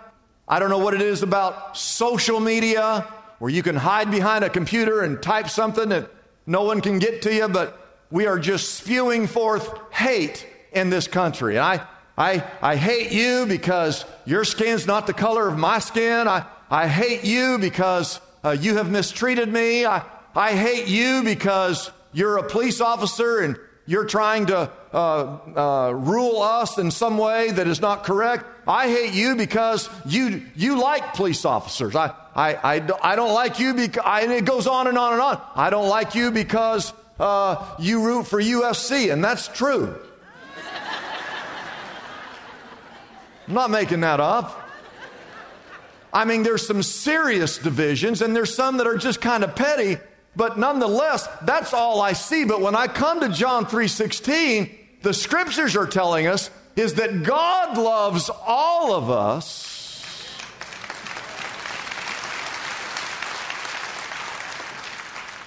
I 0.46 0.60
don't 0.60 0.70
know 0.70 0.78
what 0.78 0.94
it 0.94 1.02
is 1.02 1.22
about 1.22 1.76
social 1.76 2.40
media 2.40 3.06
where 3.38 3.50
you 3.50 3.62
can 3.62 3.76
hide 3.76 4.10
behind 4.10 4.44
a 4.44 4.50
computer 4.50 5.02
and 5.02 5.22
type 5.22 5.48
something 5.48 5.88
that 5.90 6.10
no 6.46 6.64
one 6.64 6.80
can 6.80 6.98
get 6.98 7.22
to 7.22 7.34
you, 7.34 7.48
but 7.48 7.78
we 8.10 8.26
are 8.26 8.38
just 8.38 8.74
spewing 8.74 9.26
forth 9.26 9.70
hate 9.92 10.46
in 10.72 10.90
this 10.90 11.06
country. 11.06 11.56
And 11.56 11.64
I, 11.64 11.86
I, 12.16 12.44
I 12.62 12.76
hate 12.76 13.12
you 13.12 13.46
because 13.46 14.04
your 14.24 14.44
skin's 14.44 14.86
not 14.86 15.06
the 15.06 15.12
color 15.12 15.48
of 15.48 15.58
my 15.58 15.78
skin. 15.78 16.26
I, 16.26 16.46
I 16.70 16.88
hate 16.88 17.24
you 17.24 17.58
because 17.58 18.20
uh, 18.44 18.50
you 18.50 18.76
have 18.76 18.90
mistreated 18.90 19.48
me. 19.48 19.86
I, 19.86 20.02
I 20.34 20.52
hate 20.52 20.88
you 20.88 21.22
because 21.22 21.90
you're 22.12 22.38
a 22.38 22.48
police 22.48 22.80
officer 22.80 23.40
and 23.40 23.56
you're 23.86 24.04
trying 24.04 24.46
to 24.46 24.70
uh, 24.92 25.38
uh, 25.56 25.92
rule 25.92 26.42
us 26.42 26.78
in 26.78 26.90
some 26.90 27.18
way 27.18 27.50
that 27.50 27.66
is 27.66 27.80
not 27.80 28.04
correct. 28.04 28.44
I 28.68 28.88
hate 28.88 29.14
you 29.14 29.34
because 29.34 29.88
you, 30.04 30.42
you 30.54 30.78
like 30.78 31.14
police 31.14 31.46
officers. 31.46 31.96
I, 31.96 32.12
I, 32.36 32.54
I, 32.54 32.88
I 33.02 33.16
don't 33.16 33.32
like 33.32 33.58
you 33.58 33.72
because, 33.72 34.04
and 34.06 34.30
it 34.30 34.44
goes 34.44 34.66
on 34.66 34.86
and 34.86 34.98
on 34.98 35.14
and 35.14 35.22
on. 35.22 35.40
I 35.54 35.70
don't 35.70 35.88
like 35.88 36.14
you 36.14 36.30
because 36.30 36.92
uh, 37.18 37.76
you 37.78 38.04
root 38.04 38.26
for 38.26 38.40
UFC, 38.40 39.10
and 39.10 39.24
that's 39.24 39.48
true. 39.48 39.98
I'm 43.48 43.54
not 43.54 43.70
making 43.70 44.00
that 44.00 44.20
up. 44.20 44.68
I 46.12 46.26
mean, 46.26 46.42
there's 46.42 46.66
some 46.66 46.82
serious 46.82 47.56
divisions, 47.56 48.20
and 48.20 48.36
there's 48.36 48.54
some 48.54 48.76
that 48.76 48.86
are 48.86 48.98
just 48.98 49.22
kind 49.22 49.44
of 49.44 49.56
petty, 49.56 49.96
but 50.36 50.58
nonetheless, 50.58 51.26
that's 51.42 51.72
all 51.72 52.02
I 52.02 52.12
see. 52.12 52.44
But 52.44 52.60
when 52.60 52.74
I 52.74 52.86
come 52.86 53.20
to 53.20 53.30
John 53.30 53.64
3:16, 53.64 54.70
the 55.02 55.14
scriptures 55.14 55.74
are 55.76 55.86
telling 55.86 56.26
us 56.26 56.50
is 56.78 56.94
that 56.94 57.22
God 57.22 57.76
loves 57.76 58.30
all 58.46 58.92
of 58.92 59.10
us. 59.10 59.66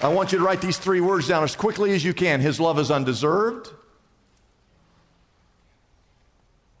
I 0.02 0.08
want 0.08 0.32
you 0.32 0.38
to 0.38 0.44
write 0.44 0.60
these 0.60 0.78
three 0.78 1.00
words 1.00 1.28
down 1.28 1.44
as 1.44 1.54
quickly 1.54 1.92
as 1.92 2.04
you 2.04 2.12
can. 2.12 2.40
His 2.40 2.58
love 2.58 2.78
is 2.78 2.90
undeserved. 2.90 3.70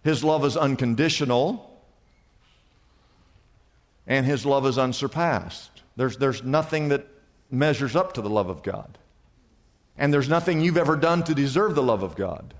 His 0.02 0.24
love 0.24 0.44
is 0.44 0.56
unconditional. 0.56 1.70
And 4.06 4.26
his 4.26 4.44
love 4.44 4.66
is 4.66 4.76
unsurpassed. 4.76 5.70
There's, 5.96 6.16
there's 6.16 6.42
nothing 6.42 6.88
that 6.88 7.06
measures 7.50 7.94
up 7.94 8.14
to 8.14 8.22
the 8.22 8.30
love 8.30 8.48
of 8.48 8.62
God. 8.64 8.98
And 9.96 10.12
there's 10.12 10.28
nothing 10.28 10.60
you've 10.60 10.76
ever 10.76 10.96
done 10.96 11.22
to 11.24 11.34
deserve 11.34 11.76
the 11.76 11.82
love 11.82 12.02
of 12.02 12.16
God. 12.16 12.54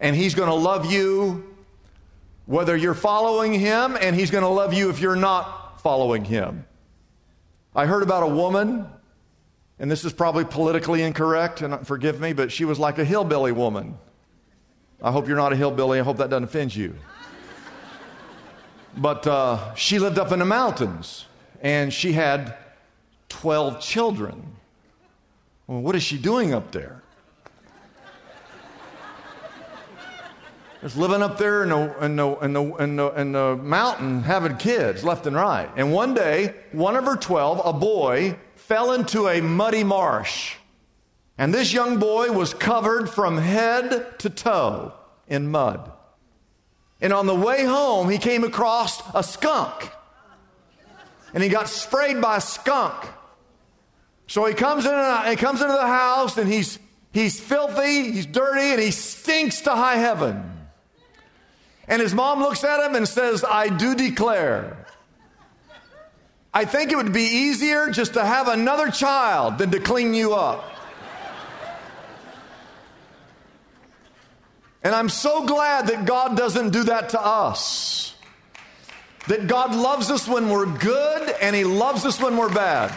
And 0.00 0.14
He's 0.14 0.34
going 0.34 0.48
to 0.48 0.54
love 0.54 0.90
you 0.90 1.44
whether 2.46 2.74
you're 2.76 2.94
following 2.94 3.52
Him, 3.52 3.96
and 4.00 4.16
He's 4.16 4.30
going 4.30 4.42
to 4.42 4.48
love 4.48 4.72
you 4.72 4.88
if 4.88 5.00
you're 5.00 5.16
not 5.16 5.80
following 5.82 6.24
Him. 6.24 6.64
I 7.74 7.86
heard 7.86 8.02
about 8.02 8.22
a 8.22 8.28
woman, 8.28 8.86
and 9.78 9.90
this 9.90 10.04
is 10.04 10.12
probably 10.12 10.44
politically 10.44 11.02
incorrect, 11.02 11.60
and 11.60 11.86
forgive 11.86 12.20
me, 12.20 12.32
but 12.32 12.50
she 12.50 12.64
was 12.64 12.78
like 12.78 12.98
a 12.98 13.04
hillbilly 13.04 13.52
woman. 13.52 13.98
I 15.02 15.12
hope 15.12 15.28
you're 15.28 15.36
not 15.36 15.52
a 15.52 15.56
hillbilly. 15.56 16.00
I 16.00 16.02
hope 16.02 16.16
that 16.16 16.30
doesn't 16.30 16.44
offend 16.44 16.74
you. 16.74 16.94
But 18.96 19.26
uh, 19.28 19.74
she 19.76 20.00
lived 20.00 20.18
up 20.18 20.32
in 20.32 20.40
the 20.40 20.44
mountains, 20.44 21.26
and 21.62 21.92
she 21.92 22.12
had 22.12 22.56
12 23.28 23.80
children. 23.80 24.56
Well, 25.68 25.82
what 25.82 25.94
is 25.94 26.02
she 26.02 26.18
doing 26.18 26.52
up 26.52 26.72
there? 26.72 26.97
Just 30.80 30.96
living 30.96 31.22
up 31.22 31.38
there 31.38 31.64
in 31.64 31.70
the, 31.70 32.04
in, 32.04 32.16
the, 32.16 32.36
in, 32.36 32.52
the, 32.52 32.74
in, 32.76 32.96
the, 32.96 33.08
in 33.20 33.32
the 33.32 33.56
mountain 33.56 34.22
having 34.22 34.56
kids 34.56 35.02
left 35.02 35.26
and 35.26 35.34
right. 35.34 35.68
And 35.76 35.92
one 35.92 36.14
day, 36.14 36.54
one 36.70 36.94
of 36.94 37.04
her 37.04 37.16
12, 37.16 37.62
a 37.64 37.72
boy, 37.72 38.36
fell 38.54 38.92
into 38.92 39.26
a 39.26 39.40
muddy 39.40 39.82
marsh. 39.82 40.54
And 41.36 41.52
this 41.52 41.72
young 41.72 41.98
boy 41.98 42.30
was 42.30 42.54
covered 42.54 43.10
from 43.10 43.38
head 43.38 44.18
to 44.20 44.30
toe 44.30 44.92
in 45.26 45.50
mud. 45.50 45.90
And 47.00 47.12
on 47.12 47.26
the 47.26 47.34
way 47.34 47.64
home, 47.64 48.08
he 48.08 48.18
came 48.18 48.44
across 48.44 49.02
a 49.14 49.22
skunk. 49.24 49.90
And 51.34 51.42
he 51.42 51.48
got 51.48 51.68
sprayed 51.68 52.20
by 52.20 52.36
a 52.36 52.40
skunk. 52.40 53.04
So 54.28 54.44
he 54.44 54.54
comes, 54.54 54.84
in, 54.84 55.30
he 55.30 55.36
comes 55.36 55.60
into 55.60 55.72
the 55.72 55.86
house 55.86 56.36
and 56.38 56.50
he's, 56.50 56.78
he's 57.12 57.40
filthy, 57.40 58.12
he's 58.12 58.26
dirty, 58.26 58.72
and 58.72 58.80
he 58.80 58.90
stinks 58.90 59.62
to 59.62 59.70
high 59.70 59.96
heaven. 59.96 60.57
And 61.88 62.02
his 62.02 62.14
mom 62.14 62.40
looks 62.40 62.64
at 62.64 62.84
him 62.84 62.94
and 62.94 63.08
says, 63.08 63.44
I 63.44 63.68
do 63.68 63.94
declare. 63.94 64.86
I 66.52 66.64
think 66.64 66.92
it 66.92 66.96
would 66.96 67.12
be 67.12 67.22
easier 67.22 67.90
just 67.90 68.14
to 68.14 68.24
have 68.24 68.48
another 68.48 68.90
child 68.90 69.58
than 69.58 69.70
to 69.70 69.80
clean 69.80 70.12
you 70.12 70.34
up. 70.34 70.70
And 74.82 74.94
I'm 74.94 75.08
so 75.08 75.44
glad 75.44 75.88
that 75.88 76.04
God 76.04 76.36
doesn't 76.36 76.70
do 76.70 76.84
that 76.84 77.10
to 77.10 77.20
us. 77.20 78.14
That 79.26 79.46
God 79.46 79.74
loves 79.74 80.10
us 80.10 80.28
when 80.28 80.48
we're 80.48 80.66
good 80.66 81.34
and 81.42 81.54
He 81.54 81.64
loves 81.64 82.04
us 82.06 82.20
when 82.20 82.36
we're 82.36 82.52
bad. 82.52 82.92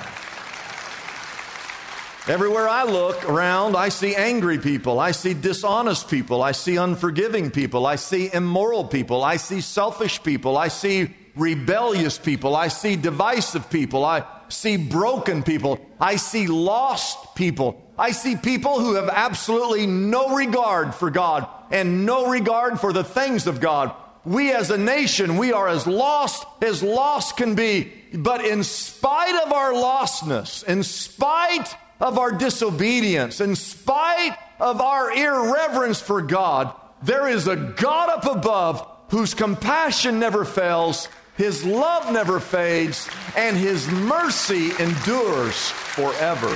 Everywhere 2.31 2.69
I 2.69 2.85
look 2.85 3.27
around, 3.27 3.75
I 3.75 3.89
see 3.89 4.15
angry 4.15 4.57
people. 4.57 5.01
I 5.01 5.11
see 5.11 5.33
dishonest 5.33 6.09
people. 6.09 6.41
I 6.41 6.53
see 6.53 6.77
unforgiving 6.77 7.51
people. 7.51 7.85
I 7.85 7.97
see 7.97 8.29
immoral 8.33 8.85
people. 8.85 9.21
I 9.21 9.35
see 9.35 9.59
selfish 9.59 10.23
people. 10.23 10.57
I 10.57 10.69
see 10.69 11.13
rebellious 11.35 12.17
people. 12.17 12.55
I 12.55 12.69
see 12.69 12.95
divisive 12.95 13.69
people. 13.69 14.05
I 14.05 14.23
see 14.47 14.77
broken 14.77 15.43
people. 15.43 15.85
I 15.99 16.15
see 16.15 16.47
lost 16.47 17.35
people. 17.35 17.85
I 17.99 18.11
see 18.11 18.37
people 18.37 18.79
who 18.79 18.93
have 18.95 19.09
absolutely 19.09 19.85
no 19.85 20.33
regard 20.33 20.95
for 20.95 21.11
God 21.11 21.49
and 21.69 22.05
no 22.05 22.29
regard 22.29 22.79
for 22.79 22.93
the 22.93 23.03
things 23.03 23.45
of 23.45 23.59
God. 23.59 23.93
We 24.23 24.53
as 24.53 24.71
a 24.71 24.77
nation, 24.77 25.35
we 25.35 25.51
are 25.51 25.67
as 25.67 25.85
lost 25.85 26.45
as 26.61 26.81
lost 26.81 27.35
can 27.35 27.55
be. 27.55 27.91
But 28.13 28.45
in 28.45 28.63
spite 28.63 29.35
of 29.45 29.51
our 29.51 29.73
lostness, 29.73 30.63
in 30.63 30.83
spite 30.83 31.75
of 32.01 32.17
our 32.17 32.31
disobedience, 32.31 33.39
in 33.39 33.55
spite 33.55 34.35
of 34.59 34.81
our 34.81 35.11
irreverence 35.11 36.01
for 36.01 36.21
God, 36.21 36.75
there 37.03 37.27
is 37.29 37.47
a 37.47 37.55
God 37.55 38.09
up 38.09 38.25
above 38.25 38.87
whose 39.09 39.33
compassion 39.33 40.19
never 40.19 40.43
fails, 40.43 41.07
his 41.37 41.63
love 41.63 42.11
never 42.11 42.39
fades, 42.39 43.09
and 43.37 43.55
his 43.55 43.87
mercy 43.87 44.71
endures 44.79 45.69
forever. 45.69 46.55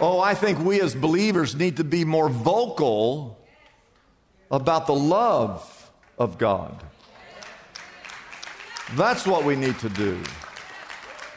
Oh, 0.00 0.20
I 0.20 0.34
think 0.34 0.58
we 0.58 0.80
as 0.80 0.94
believers 0.94 1.54
need 1.54 1.78
to 1.78 1.84
be 1.84 2.04
more 2.04 2.28
vocal 2.28 3.38
about 4.50 4.86
the 4.86 4.94
love 4.94 5.90
of 6.18 6.36
God. 6.36 6.82
That's 8.94 9.26
what 9.26 9.44
we 9.44 9.56
need 9.56 9.78
to 9.78 9.88
do. 9.88 10.20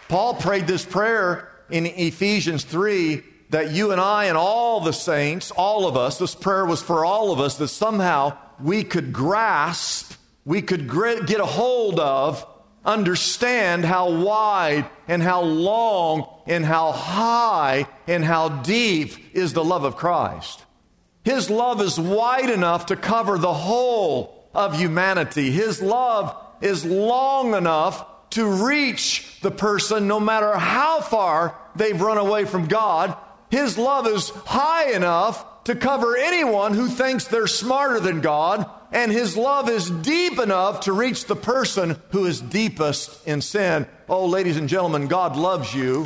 Paul 0.10 0.36
prayed 0.36 0.68
this 0.68 0.86
prayer 0.86 1.50
in 1.70 1.86
Ephesians 1.86 2.64
3 2.64 3.24
that 3.50 3.72
you 3.72 3.92
and 3.92 4.00
I 4.00 4.26
and 4.26 4.38
all 4.38 4.82
the 4.82 4.94
saints, 4.94 5.52
all 5.52 5.88
of 5.88 5.98
us, 5.98 6.18
this 6.18 6.36
prayer 6.36 6.66
was 6.66 6.82
for 6.82 7.06
all 7.06 7.32
of 7.32 7.40
us, 7.40 7.58
that 7.58 7.70
somehow 7.70 8.38
we 8.62 8.84
could 8.84 9.14
grasp, 9.14 10.14
we 10.46 10.62
could 10.62 10.90
get 10.90 11.40
a 11.40 11.46
hold 11.46 12.00
of, 12.00 12.46
understand 12.86 13.84
how 13.84 14.10
wide 14.10 14.90
and 15.08 15.22
how 15.22 15.42
long 15.42 16.28
and 16.46 16.66
how 16.66 16.94
high 16.94 17.86
and 18.08 18.24
how 18.24 18.48
deep 18.48 19.36
is 19.36 19.54
the 19.54 19.64
love 19.64 19.84
of 19.84 19.98
Christ. 19.98 20.64
His 21.24 21.50
love 21.50 21.82
is 21.82 22.00
wide 22.00 22.50
enough 22.50 22.86
to 22.88 22.96
cover 22.96 23.38
the 23.38 23.54
whole 23.54 24.50
of 24.54 24.80
humanity. 24.80 25.52
His 25.52 25.82
love 25.82 26.36
is 26.62 26.86
long 26.86 27.54
enough 27.54 28.06
to 28.38 28.46
reach 28.68 29.40
the 29.42 29.50
person 29.50 30.08
no 30.08 30.20
matter 30.20 30.56
how 30.56 31.02
far 31.02 31.58
they've 31.76 32.00
run 32.00 32.20
away 32.20 32.46
from 32.46 32.68
God. 32.68 33.18
His 33.50 33.80
love 33.80 34.06
is 34.06 34.30
high 34.30 34.92
enough 34.92 35.64
to 35.64 35.74
cover 35.74 36.16
anyone 36.16 36.76
who 36.76 36.88
thinks 36.88 37.26
they're 37.26 37.48
smarter 37.48 38.00
than 38.00 38.22
God, 38.22 38.70
and 38.92 39.12
His 39.12 39.36
love 39.36 39.68
is 39.70 39.90
deep 39.90 40.38
enough 40.38 40.82
to 40.82 40.94
reach 40.94 41.26
the 41.26 41.36
person 41.36 41.98
who 42.12 42.28
is 42.28 42.40
deepest 42.40 43.28
in 43.28 43.42
sin. 43.42 43.88
Oh, 44.08 44.28
ladies 44.28 44.58
and 44.58 44.70
gentlemen, 44.70 45.08
God 45.08 45.36
loves 45.36 45.74
you. 45.74 46.06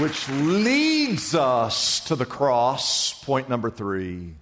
Which 0.00 0.28
leads 0.28 1.34
us 1.34 1.98
to 2.04 2.14
the 2.14 2.26
cross, 2.26 3.12
point 3.24 3.48
number 3.48 3.70
three. 3.70 4.36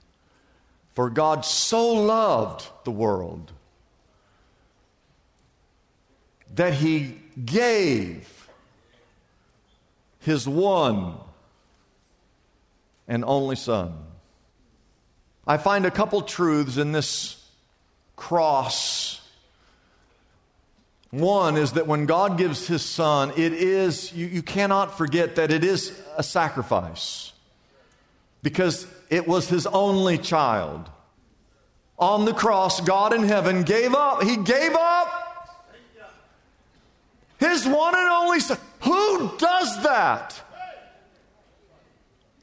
For 0.95 1.11
God 1.11 1.45
so 1.45 1.93
loved 1.93 2.69
the 2.85 2.91
world 2.91 3.53
that 6.55 6.75
he 6.75 7.17
gave 7.45 8.49
his 10.21 10.47
one 10.47 11.15
and 13.09 13.25
only 13.25 13.57
Son. 13.57 13.93
I 15.47 15.57
find 15.59 15.85
a 15.85 15.91
couple 15.91 16.23
truths 16.23 16.77
in 16.77 16.93
this 16.93 17.45
cross. 18.17 19.21
One 21.11 21.57
is 21.57 21.73
that 21.73 21.87
when 21.87 22.07
God 22.07 22.39
gives 22.39 22.67
his 22.67 22.83
Son, 22.83 23.31
it 23.37 23.53
is, 23.53 24.13
you, 24.13 24.27
you 24.27 24.43
cannot 24.43 24.97
forget 24.97 25.37
that 25.37 25.51
it 25.51 25.65
is 25.65 26.01
a 26.17 26.23
sacrifice 26.23 27.33
because 28.43 28.87
it 29.15 29.29
was 29.29 29.49
his 29.49 29.65
only 29.69 30.19
child. 30.19 30.91
On 32.01 32.25
the 32.25 32.35
cross, 32.35 32.81
God 32.81 33.15
in 33.15 33.23
heaven 33.23 33.63
gave 33.63 33.95
up. 33.95 34.25
He 34.25 34.37
gave 34.37 34.75
up 34.75 35.69
his 37.39 37.65
one 37.65 37.95
and 37.95 38.09
only 38.09 38.41
son. 38.41 38.59
Who 38.81 39.31
does 39.39 39.85
that? 39.85 40.43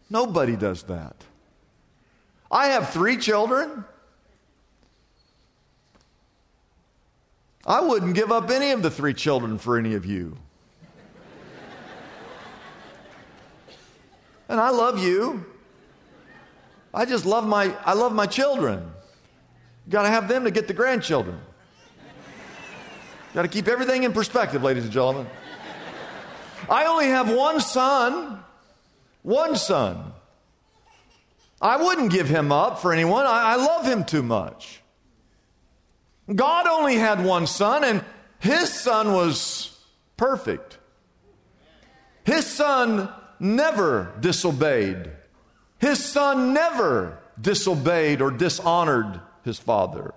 Nobody 0.09 0.55
does 0.55 0.83
that. 0.83 1.17
I 2.49 2.67
have 2.67 2.91
three 2.91 3.17
children. 3.17 3.83
I 7.65 7.81
wouldn't 7.81 8.15
give 8.15 8.31
up 8.31 8.49
any 8.49 8.71
of 8.71 8.81
the 8.81 8.89
three 8.89 9.13
children 9.13 9.57
for 9.57 9.77
any 9.77 9.95
of 9.95 10.05
you. 10.05 10.37
And 14.47 14.59
I 14.59 14.69
love 14.69 15.03
you. 15.03 15.50
I 16.93 17.05
just 17.05 17.25
love 17.25 17.47
my 17.47 17.75
I 17.85 17.93
love 17.93 18.13
my 18.13 18.25
children. 18.25 18.91
Got 19.89 20.03
to 20.03 20.09
have 20.09 20.27
them 20.27 20.43
to 20.43 20.51
get 20.51 20.67
the 20.67 20.73
grandchildren. 20.73 21.39
Got 23.33 23.43
to 23.43 23.47
keep 23.47 23.67
everything 23.67 24.03
in 24.03 24.11
perspective, 24.11 24.61
ladies 24.61 24.83
and 24.83 24.91
gentlemen. 24.91 25.27
I 26.69 26.85
only 26.85 27.07
have 27.07 27.33
one 27.33 27.61
son. 27.61 28.43
One 29.23 29.55
son. 29.55 30.13
I 31.61 31.77
wouldn't 31.77 32.11
give 32.11 32.27
him 32.27 32.51
up 32.51 32.79
for 32.79 32.91
anyone. 32.91 33.25
I, 33.25 33.53
I 33.53 33.55
love 33.55 33.85
him 33.85 34.03
too 34.03 34.23
much. 34.23 34.81
God 36.33 36.67
only 36.67 36.95
had 36.95 37.23
one 37.23 37.47
son, 37.47 37.83
and 37.83 38.03
his 38.39 38.73
son 38.73 39.13
was 39.13 39.79
perfect. 40.17 40.77
His 42.23 42.45
son 42.45 43.09
never 43.39 44.13
disobeyed. 44.19 45.11
His 45.81 45.97
son 45.97 46.53
never 46.53 47.17
disobeyed 47.41 48.21
or 48.21 48.29
dishonored 48.29 49.19
his 49.43 49.57
father. 49.57 50.13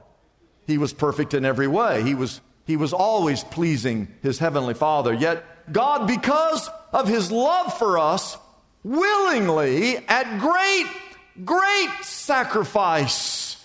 He 0.67 0.77
was 0.77 0.93
perfect 0.93 1.33
in 1.33 1.47
every 1.47 1.67
way. 1.67 2.03
He 2.03 2.15
was, 2.15 2.43
he 2.67 2.77
was 2.77 2.93
always 2.93 3.43
pleasing 3.45 4.09
his 4.23 4.39
heavenly 4.39 4.75
father. 4.75 5.15
Yet 5.15 5.73
God, 5.73 6.07
because 6.07 6.69
of 6.93 7.09
his 7.09 7.33
love 7.33 7.79
for 7.79 7.99
us, 7.99 8.37
willingly, 8.83 9.97
at 10.07 10.39
great, 10.39 10.87
great 11.43 11.91
sacrifice, 12.03 13.57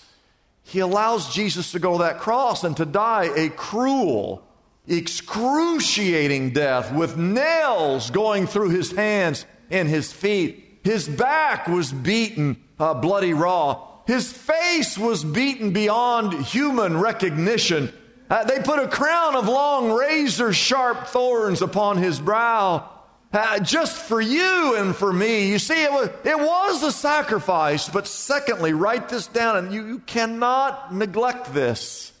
he 0.62 0.78
allows 0.78 1.34
Jesus 1.34 1.72
to 1.72 1.78
go 1.78 1.98
that 1.98 2.20
cross 2.20 2.64
and 2.64 2.74
to 2.78 2.86
die 2.86 3.30
a 3.36 3.50
cruel, 3.50 4.42
excruciating 4.88 6.54
death 6.54 6.94
with 6.94 7.18
nails 7.18 8.10
going 8.10 8.46
through 8.46 8.70
his 8.70 8.90
hands 8.90 9.44
and 9.70 9.86
his 9.86 10.10
feet. 10.10 10.69
His 10.82 11.08
back 11.08 11.66
was 11.66 11.92
beaten 11.92 12.62
uh, 12.78 12.94
bloody 12.94 13.34
raw. 13.34 13.86
His 14.06 14.32
face 14.32 14.96
was 14.96 15.22
beaten 15.22 15.72
beyond 15.72 16.32
human 16.46 16.96
recognition. 16.96 17.92
Uh, 18.28 18.44
they 18.44 18.60
put 18.60 18.78
a 18.78 18.88
crown 18.88 19.36
of 19.36 19.48
long, 19.48 19.92
razor 19.92 20.52
sharp 20.52 21.08
thorns 21.08 21.62
upon 21.62 21.98
his 21.98 22.18
brow. 22.20 22.88
Uh, 23.32 23.60
just 23.60 23.96
for 23.96 24.20
you 24.20 24.76
and 24.76 24.96
for 24.96 25.12
me. 25.12 25.50
You 25.50 25.60
see, 25.60 25.84
it 25.84 25.92
was, 25.92 26.08
it 26.24 26.38
was 26.38 26.82
a 26.82 26.90
sacrifice, 26.90 27.88
but 27.88 28.08
secondly, 28.08 28.72
write 28.72 29.08
this 29.08 29.28
down, 29.28 29.56
and 29.56 29.72
you, 29.72 29.86
you 29.86 29.98
cannot 30.00 30.92
neglect 30.92 31.54
this. 31.54 32.12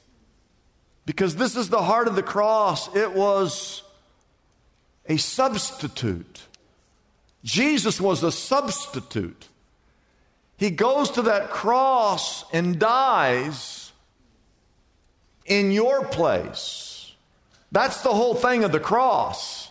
Because 1.06 1.34
this 1.34 1.56
is 1.56 1.68
the 1.68 1.82
heart 1.82 2.06
of 2.06 2.14
the 2.14 2.22
cross. 2.22 2.94
It 2.94 3.12
was 3.12 3.82
a 5.06 5.16
substitute. 5.16 6.42
Jesus 7.44 8.00
was 8.00 8.22
a 8.22 8.32
substitute. 8.32 9.48
He 10.56 10.70
goes 10.70 11.10
to 11.12 11.22
that 11.22 11.50
cross 11.50 12.44
and 12.52 12.78
dies 12.78 13.92
in 15.46 15.70
your 15.70 16.04
place. 16.04 17.12
That's 17.72 18.02
the 18.02 18.12
whole 18.12 18.34
thing 18.34 18.64
of 18.64 18.72
the 18.72 18.80
cross. 18.80 19.70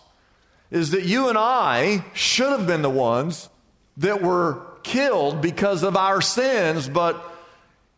Is 0.70 0.90
that 0.90 1.04
you 1.04 1.28
and 1.28 1.38
I 1.38 2.04
should 2.14 2.50
have 2.50 2.66
been 2.66 2.82
the 2.82 2.90
ones 2.90 3.48
that 3.96 4.22
were 4.22 4.62
killed 4.82 5.40
because 5.40 5.82
of 5.82 5.96
our 5.96 6.20
sins, 6.20 6.88
but 6.88 7.22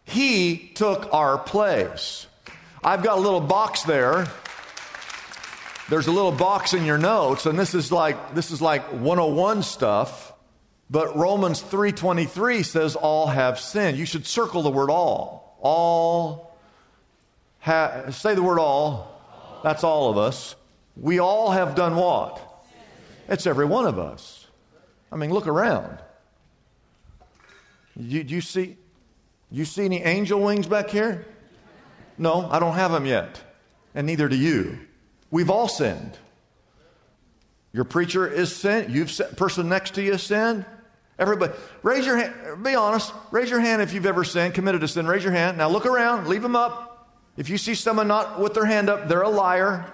he 0.04 0.70
took 0.74 1.12
our 1.12 1.38
place. 1.38 2.26
I've 2.82 3.02
got 3.02 3.18
a 3.18 3.20
little 3.20 3.40
box 3.40 3.82
there. 3.84 4.26
There's 5.92 6.06
a 6.06 6.10
little 6.10 6.32
box 6.32 6.72
in 6.72 6.86
your 6.86 6.96
notes, 6.96 7.44
and 7.44 7.58
this 7.58 7.74
is 7.74 7.92
like 7.92 8.34
this 8.34 8.50
is 8.50 8.62
like 8.62 8.82
101 8.92 9.62
stuff. 9.62 10.32
But 10.88 11.14
Romans 11.18 11.60
3:23 11.60 12.62
says 12.62 12.96
all 12.96 13.26
have 13.26 13.60
sinned. 13.60 13.98
You 13.98 14.06
should 14.06 14.26
circle 14.26 14.62
the 14.62 14.70
word 14.70 14.88
all. 14.88 15.58
All 15.60 16.56
ha- 17.60 18.08
say 18.08 18.34
the 18.34 18.42
word 18.42 18.58
all. 18.58 19.60
That's 19.62 19.84
all 19.84 20.08
of 20.08 20.16
us. 20.16 20.56
We 20.96 21.18
all 21.18 21.50
have 21.50 21.74
done 21.74 21.94
what? 21.94 22.40
It's 23.28 23.46
every 23.46 23.66
one 23.66 23.84
of 23.84 23.98
us. 23.98 24.46
I 25.12 25.16
mean, 25.16 25.30
look 25.30 25.46
around. 25.46 25.98
You, 27.96 28.22
you 28.22 28.40
see 28.40 28.78
you 29.50 29.66
see 29.66 29.84
any 29.84 30.02
angel 30.02 30.40
wings 30.40 30.66
back 30.66 30.88
here? 30.88 31.26
No, 32.16 32.48
I 32.50 32.60
don't 32.60 32.76
have 32.76 32.92
them 32.92 33.04
yet. 33.04 33.42
And 33.94 34.06
neither 34.06 34.30
do 34.30 34.36
you. 34.36 34.78
We've 35.32 35.50
all 35.50 35.66
sinned. 35.66 36.16
Your 37.72 37.84
preacher 37.84 38.28
is 38.28 38.54
sin. 38.54 38.92
You've 38.92 39.10
person 39.36 39.68
next 39.68 39.94
to 39.94 40.02
you 40.02 40.12
is 40.12 40.22
sin. 40.22 40.64
Everybody, 41.18 41.52
raise 41.82 42.06
your 42.06 42.16
hand. 42.16 42.62
Be 42.62 42.76
honest. 42.76 43.12
Raise 43.32 43.50
your 43.50 43.58
hand 43.58 43.82
if 43.82 43.92
you've 43.94 44.06
ever 44.06 44.22
sinned, 44.22 44.54
committed 44.54 44.82
a 44.84 44.88
sin. 44.88 45.06
Raise 45.06 45.24
your 45.24 45.32
hand. 45.32 45.58
Now 45.58 45.68
look 45.68 45.86
around. 45.86 46.28
Leave 46.28 46.42
them 46.42 46.54
up. 46.54 47.08
If 47.36 47.48
you 47.48 47.58
see 47.58 47.74
someone 47.74 48.08
not 48.08 48.38
with 48.38 48.54
their 48.54 48.66
hand 48.66 48.90
up, 48.90 49.08
they're 49.08 49.22
a 49.22 49.28
liar. 49.28 49.90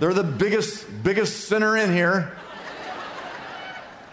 They're 0.00 0.14
the 0.14 0.24
biggest, 0.24 0.86
biggest 1.02 1.48
sinner 1.48 1.76
in 1.76 1.92
here. 1.92 2.36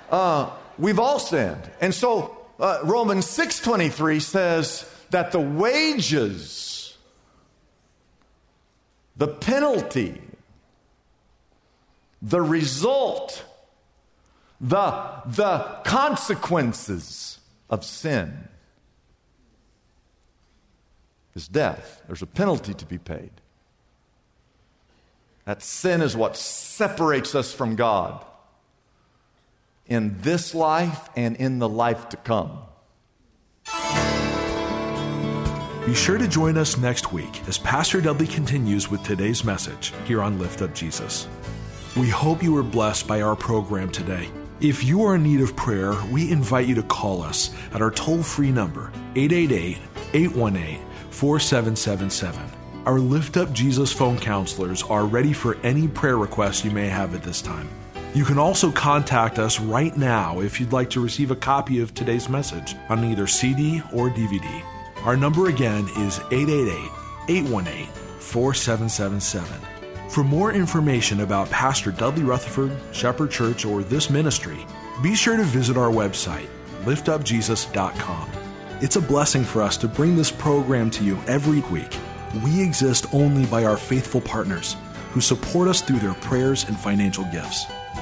Uh, 0.10 0.52
we've 0.78 1.00
all 1.00 1.18
sinned, 1.20 1.70
and 1.82 1.94
so 1.94 2.38
uh, 2.60 2.80
Romans 2.84 3.26
six 3.26 3.60
twenty 3.60 3.90
three 3.90 4.20
says 4.20 4.88
that 5.10 5.32
the 5.32 5.40
wages, 5.40 6.75
the 9.18 9.28
penalty, 9.28 10.22
the 12.22 12.42
result, 12.42 13.44
the, 14.60 15.04
the 15.26 15.60
consequences 15.84 17.40
of 17.70 17.84
sin 17.84 18.48
is 21.36 21.48
death. 21.48 22.02
There's 22.08 22.22
a 22.22 22.28
penalty 22.28 22.74
to 22.74 22.86
be 22.86 22.98
paid. 22.98 23.32
That 25.46 25.62
sin 25.62 26.02
is 26.02 26.16
what 26.16 26.36
separates 26.36 27.36
us 27.36 27.54
from 27.54 27.76
God 27.76 28.26
in 29.86 30.18
this 30.22 30.56
life 30.56 31.10
and 31.16 31.36
in 31.36 31.60
the 31.60 31.70
life 31.70 32.10
to 32.10 32.18
come. 32.18 32.60
Be 35.86 35.94
sure 35.94 36.18
to 36.18 36.28
join 36.28 36.58
us 36.58 36.78
next 36.78 37.14
week 37.14 37.48
as 37.48 37.60
Pastor 37.60 38.02
Dudley 38.02 38.26
continues 38.26 38.90
with 38.90 39.04
today's 39.04 39.44
message 39.44 39.94
here 40.06 40.20
on 40.20 40.40
Lift 40.40 40.64
Up 40.64 40.74
Jesus. 40.74 41.28
We 41.96 42.10
hope 42.10 42.42
you 42.42 42.54
were 42.54 42.64
blessed 42.64 43.08
by 43.08 43.22
our 43.22 43.36
program 43.36 43.92
today. 43.92 44.28
If 44.60 44.84
you 44.84 45.04
are 45.04 45.14
in 45.14 45.22
need 45.22 45.42
of 45.42 45.56
prayer, 45.56 45.94
we 46.12 46.32
invite 46.32 46.66
you 46.66 46.74
to 46.74 46.82
call 46.82 47.22
us 47.22 47.54
at 47.72 47.84
our 47.84 47.92
toll 47.92 48.24
free 48.24 48.52
number, 48.52 48.92
888 49.16 49.78
818 50.16 50.80
4777. 51.12 52.42
Our 52.88 53.00
Lift 53.00 53.38
Up 53.38 53.54
Jesus 53.54 53.94
phone 53.94 54.18
counselors 54.18 54.82
are 54.82 55.06
ready 55.06 55.34
for 55.34 55.56
any 55.62 55.88
prayer 55.88 56.18
requests 56.18 56.66
you 56.66 56.72
may 56.72 56.88
have 56.88 57.14
at 57.14 57.22
this 57.22 57.44
time. 57.44 57.70
You 58.16 58.26
can 58.26 58.40
also 58.40 58.72
contact 58.72 59.38
us 59.38 59.60
right 59.60 59.96
now 59.96 60.40
if 60.40 60.60
you'd 60.60 60.74
like 60.74 60.90
to 60.90 61.00
receive 61.00 61.30
a 61.30 61.36
copy 61.36 61.80
of 61.80 61.94
today's 61.94 62.28
message 62.28 62.74
on 62.90 63.06
either 63.06 63.28
CD 63.28 63.84
or 63.94 64.10
DVD. 64.10 64.64
Our 65.06 65.16
number 65.16 65.50
again 65.50 65.88
is 65.98 66.20
888 66.32 66.92
818 67.30 67.88
4777. 68.20 69.62
For 70.10 70.24
more 70.24 70.52
information 70.52 71.20
about 71.20 71.50
Pastor 71.52 71.92
Dudley 71.92 72.24
Rutherford, 72.24 72.76
Shepherd 72.92 73.30
Church, 73.30 73.66
or 73.66 73.84
this 73.84 74.10
ministry, 74.10 74.66
be 75.04 75.14
sure 75.14 75.38
to 75.38 75.44
visit 75.44 75.78
our 75.78 75.92
website, 75.92 76.48
liftupjesus.com. 76.86 78.32
It's 78.82 78.96
a 78.96 79.02
blessing 79.02 79.44
for 79.44 79.62
us 79.62 79.78
to 79.78 79.88
bring 79.88 80.16
this 80.16 80.32
program 80.32 80.90
to 80.92 81.04
you 81.04 81.20
every 81.28 81.60
week. 81.72 81.96
We 82.44 82.62
exist 82.64 83.06
only 83.14 83.46
by 83.46 83.64
our 83.64 83.78
faithful 83.78 84.22
partners 84.22 84.76
who 85.12 85.22
support 85.22 85.68
us 85.68 85.82
through 85.82 86.00
their 86.00 86.16
prayers 86.16 86.64
and 86.64 86.80
financial 86.80 87.26
gifts. 87.26 87.66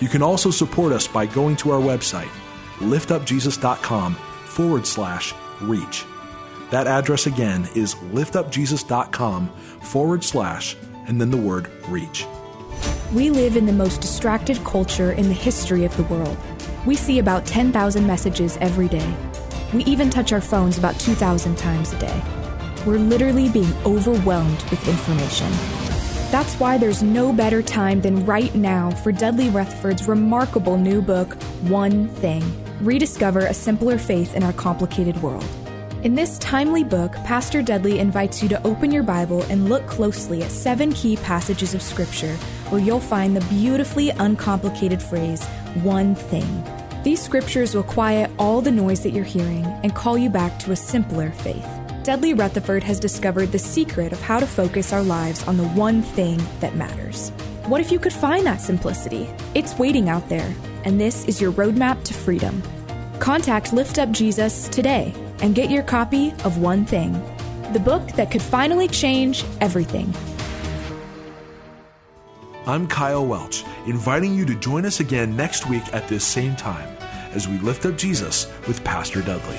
You 0.00 0.08
can 0.08 0.22
also 0.22 0.50
support 0.50 0.92
us 0.92 1.06
by 1.08 1.26
going 1.26 1.56
to 1.56 1.70
our 1.70 1.80
website, 1.80 2.30
liftupjesus.com 2.78 4.14
forward 4.14 4.86
slash 4.86 5.34
reach. 5.60 6.04
That 6.70 6.86
address 6.86 7.26
again 7.26 7.68
is 7.74 7.94
liftupjesus.com 7.96 9.48
forward 9.48 10.22
slash 10.22 10.76
and 11.06 11.20
then 11.20 11.30
the 11.30 11.36
word 11.36 11.70
reach. 11.88 12.26
We 13.12 13.30
live 13.30 13.56
in 13.56 13.66
the 13.66 13.72
most 13.72 14.00
distracted 14.00 14.62
culture 14.64 15.12
in 15.12 15.28
the 15.28 15.34
history 15.34 15.84
of 15.84 15.96
the 15.96 16.02
world. 16.04 16.36
We 16.86 16.94
see 16.94 17.18
about 17.18 17.46
10,000 17.46 18.06
messages 18.06 18.58
every 18.60 18.88
day. 18.88 19.14
We 19.72 19.84
even 19.84 20.10
touch 20.10 20.32
our 20.32 20.40
phones 20.40 20.78
about 20.78 20.98
2,000 21.00 21.56
times 21.56 21.92
a 21.92 21.98
day. 21.98 22.22
We're 22.86 22.98
literally 22.98 23.48
being 23.48 23.72
overwhelmed 23.84 24.62
with 24.70 24.86
information. 24.88 25.52
That's 26.30 26.60
why 26.60 26.76
there's 26.76 27.02
no 27.02 27.32
better 27.32 27.62
time 27.62 28.02
than 28.02 28.26
right 28.26 28.54
now 28.54 28.90
for 28.90 29.12
Dudley 29.12 29.48
Rutherford's 29.48 30.06
remarkable 30.06 30.76
new 30.76 31.00
book, 31.00 31.32
One 31.62 32.08
Thing 32.08 32.44
Rediscover 32.82 33.46
a 33.46 33.54
Simpler 33.54 33.96
Faith 33.96 34.36
in 34.36 34.42
Our 34.42 34.52
Complicated 34.52 35.22
World. 35.22 35.46
In 36.02 36.14
this 36.14 36.38
timely 36.38 36.84
book, 36.84 37.12
Pastor 37.24 37.62
Dudley 37.62 37.98
invites 37.98 38.42
you 38.42 38.48
to 38.50 38.62
open 38.66 38.92
your 38.92 39.02
Bible 39.02 39.42
and 39.44 39.70
look 39.70 39.86
closely 39.86 40.42
at 40.42 40.50
seven 40.50 40.92
key 40.92 41.16
passages 41.16 41.72
of 41.74 41.80
Scripture 41.80 42.36
where 42.68 42.80
you'll 42.80 43.00
find 43.00 43.34
the 43.34 43.44
beautifully 43.46 44.10
uncomplicated 44.10 45.02
phrase, 45.02 45.42
one 45.82 46.14
thing. 46.14 46.62
These 47.04 47.22
scriptures 47.22 47.74
will 47.74 47.84
quiet 47.84 48.30
all 48.38 48.60
the 48.60 48.70
noise 48.70 49.02
that 49.02 49.12
you're 49.12 49.24
hearing 49.24 49.64
and 49.82 49.94
call 49.94 50.18
you 50.18 50.28
back 50.28 50.58
to 50.58 50.72
a 50.72 50.76
simpler 50.76 51.30
faith. 51.30 51.77
Dudley 52.02 52.32
Rutherford 52.32 52.82
has 52.84 53.00
discovered 53.00 53.52
the 53.52 53.58
secret 53.58 54.12
of 54.12 54.20
how 54.22 54.38
to 54.38 54.46
focus 54.46 54.92
our 54.92 55.02
lives 55.02 55.46
on 55.46 55.56
the 55.56 55.68
one 55.68 56.02
thing 56.02 56.40
that 56.60 56.76
matters. 56.76 57.30
What 57.66 57.80
if 57.80 57.92
you 57.92 57.98
could 57.98 58.12
find 58.12 58.46
that 58.46 58.60
simplicity? 58.60 59.28
It's 59.54 59.78
waiting 59.78 60.08
out 60.08 60.28
there, 60.28 60.54
and 60.84 60.98
this 60.98 61.26
is 61.26 61.40
your 61.40 61.52
roadmap 61.52 62.02
to 62.04 62.14
freedom. 62.14 62.62
Contact 63.18 63.72
Lift 63.72 63.98
Up 63.98 64.10
Jesus 64.10 64.68
today 64.68 65.12
and 65.42 65.54
get 65.54 65.70
your 65.70 65.82
copy 65.82 66.30
of 66.44 66.58
One 66.58 66.86
Thing, 66.86 67.12
the 67.72 67.80
book 67.80 68.06
that 68.12 68.30
could 68.30 68.42
finally 68.42 68.88
change 68.88 69.44
everything. 69.60 70.14
I'm 72.64 72.86
Kyle 72.86 73.26
Welch, 73.26 73.64
inviting 73.86 74.34
you 74.34 74.46
to 74.46 74.54
join 74.54 74.86
us 74.86 75.00
again 75.00 75.36
next 75.36 75.68
week 75.68 75.84
at 75.92 76.08
this 76.08 76.24
same 76.24 76.54
time 76.56 76.88
as 77.32 77.48
we 77.48 77.58
lift 77.58 77.84
up 77.84 77.98
Jesus 77.98 78.50
with 78.66 78.82
Pastor 78.84 79.20
Dudley. 79.20 79.58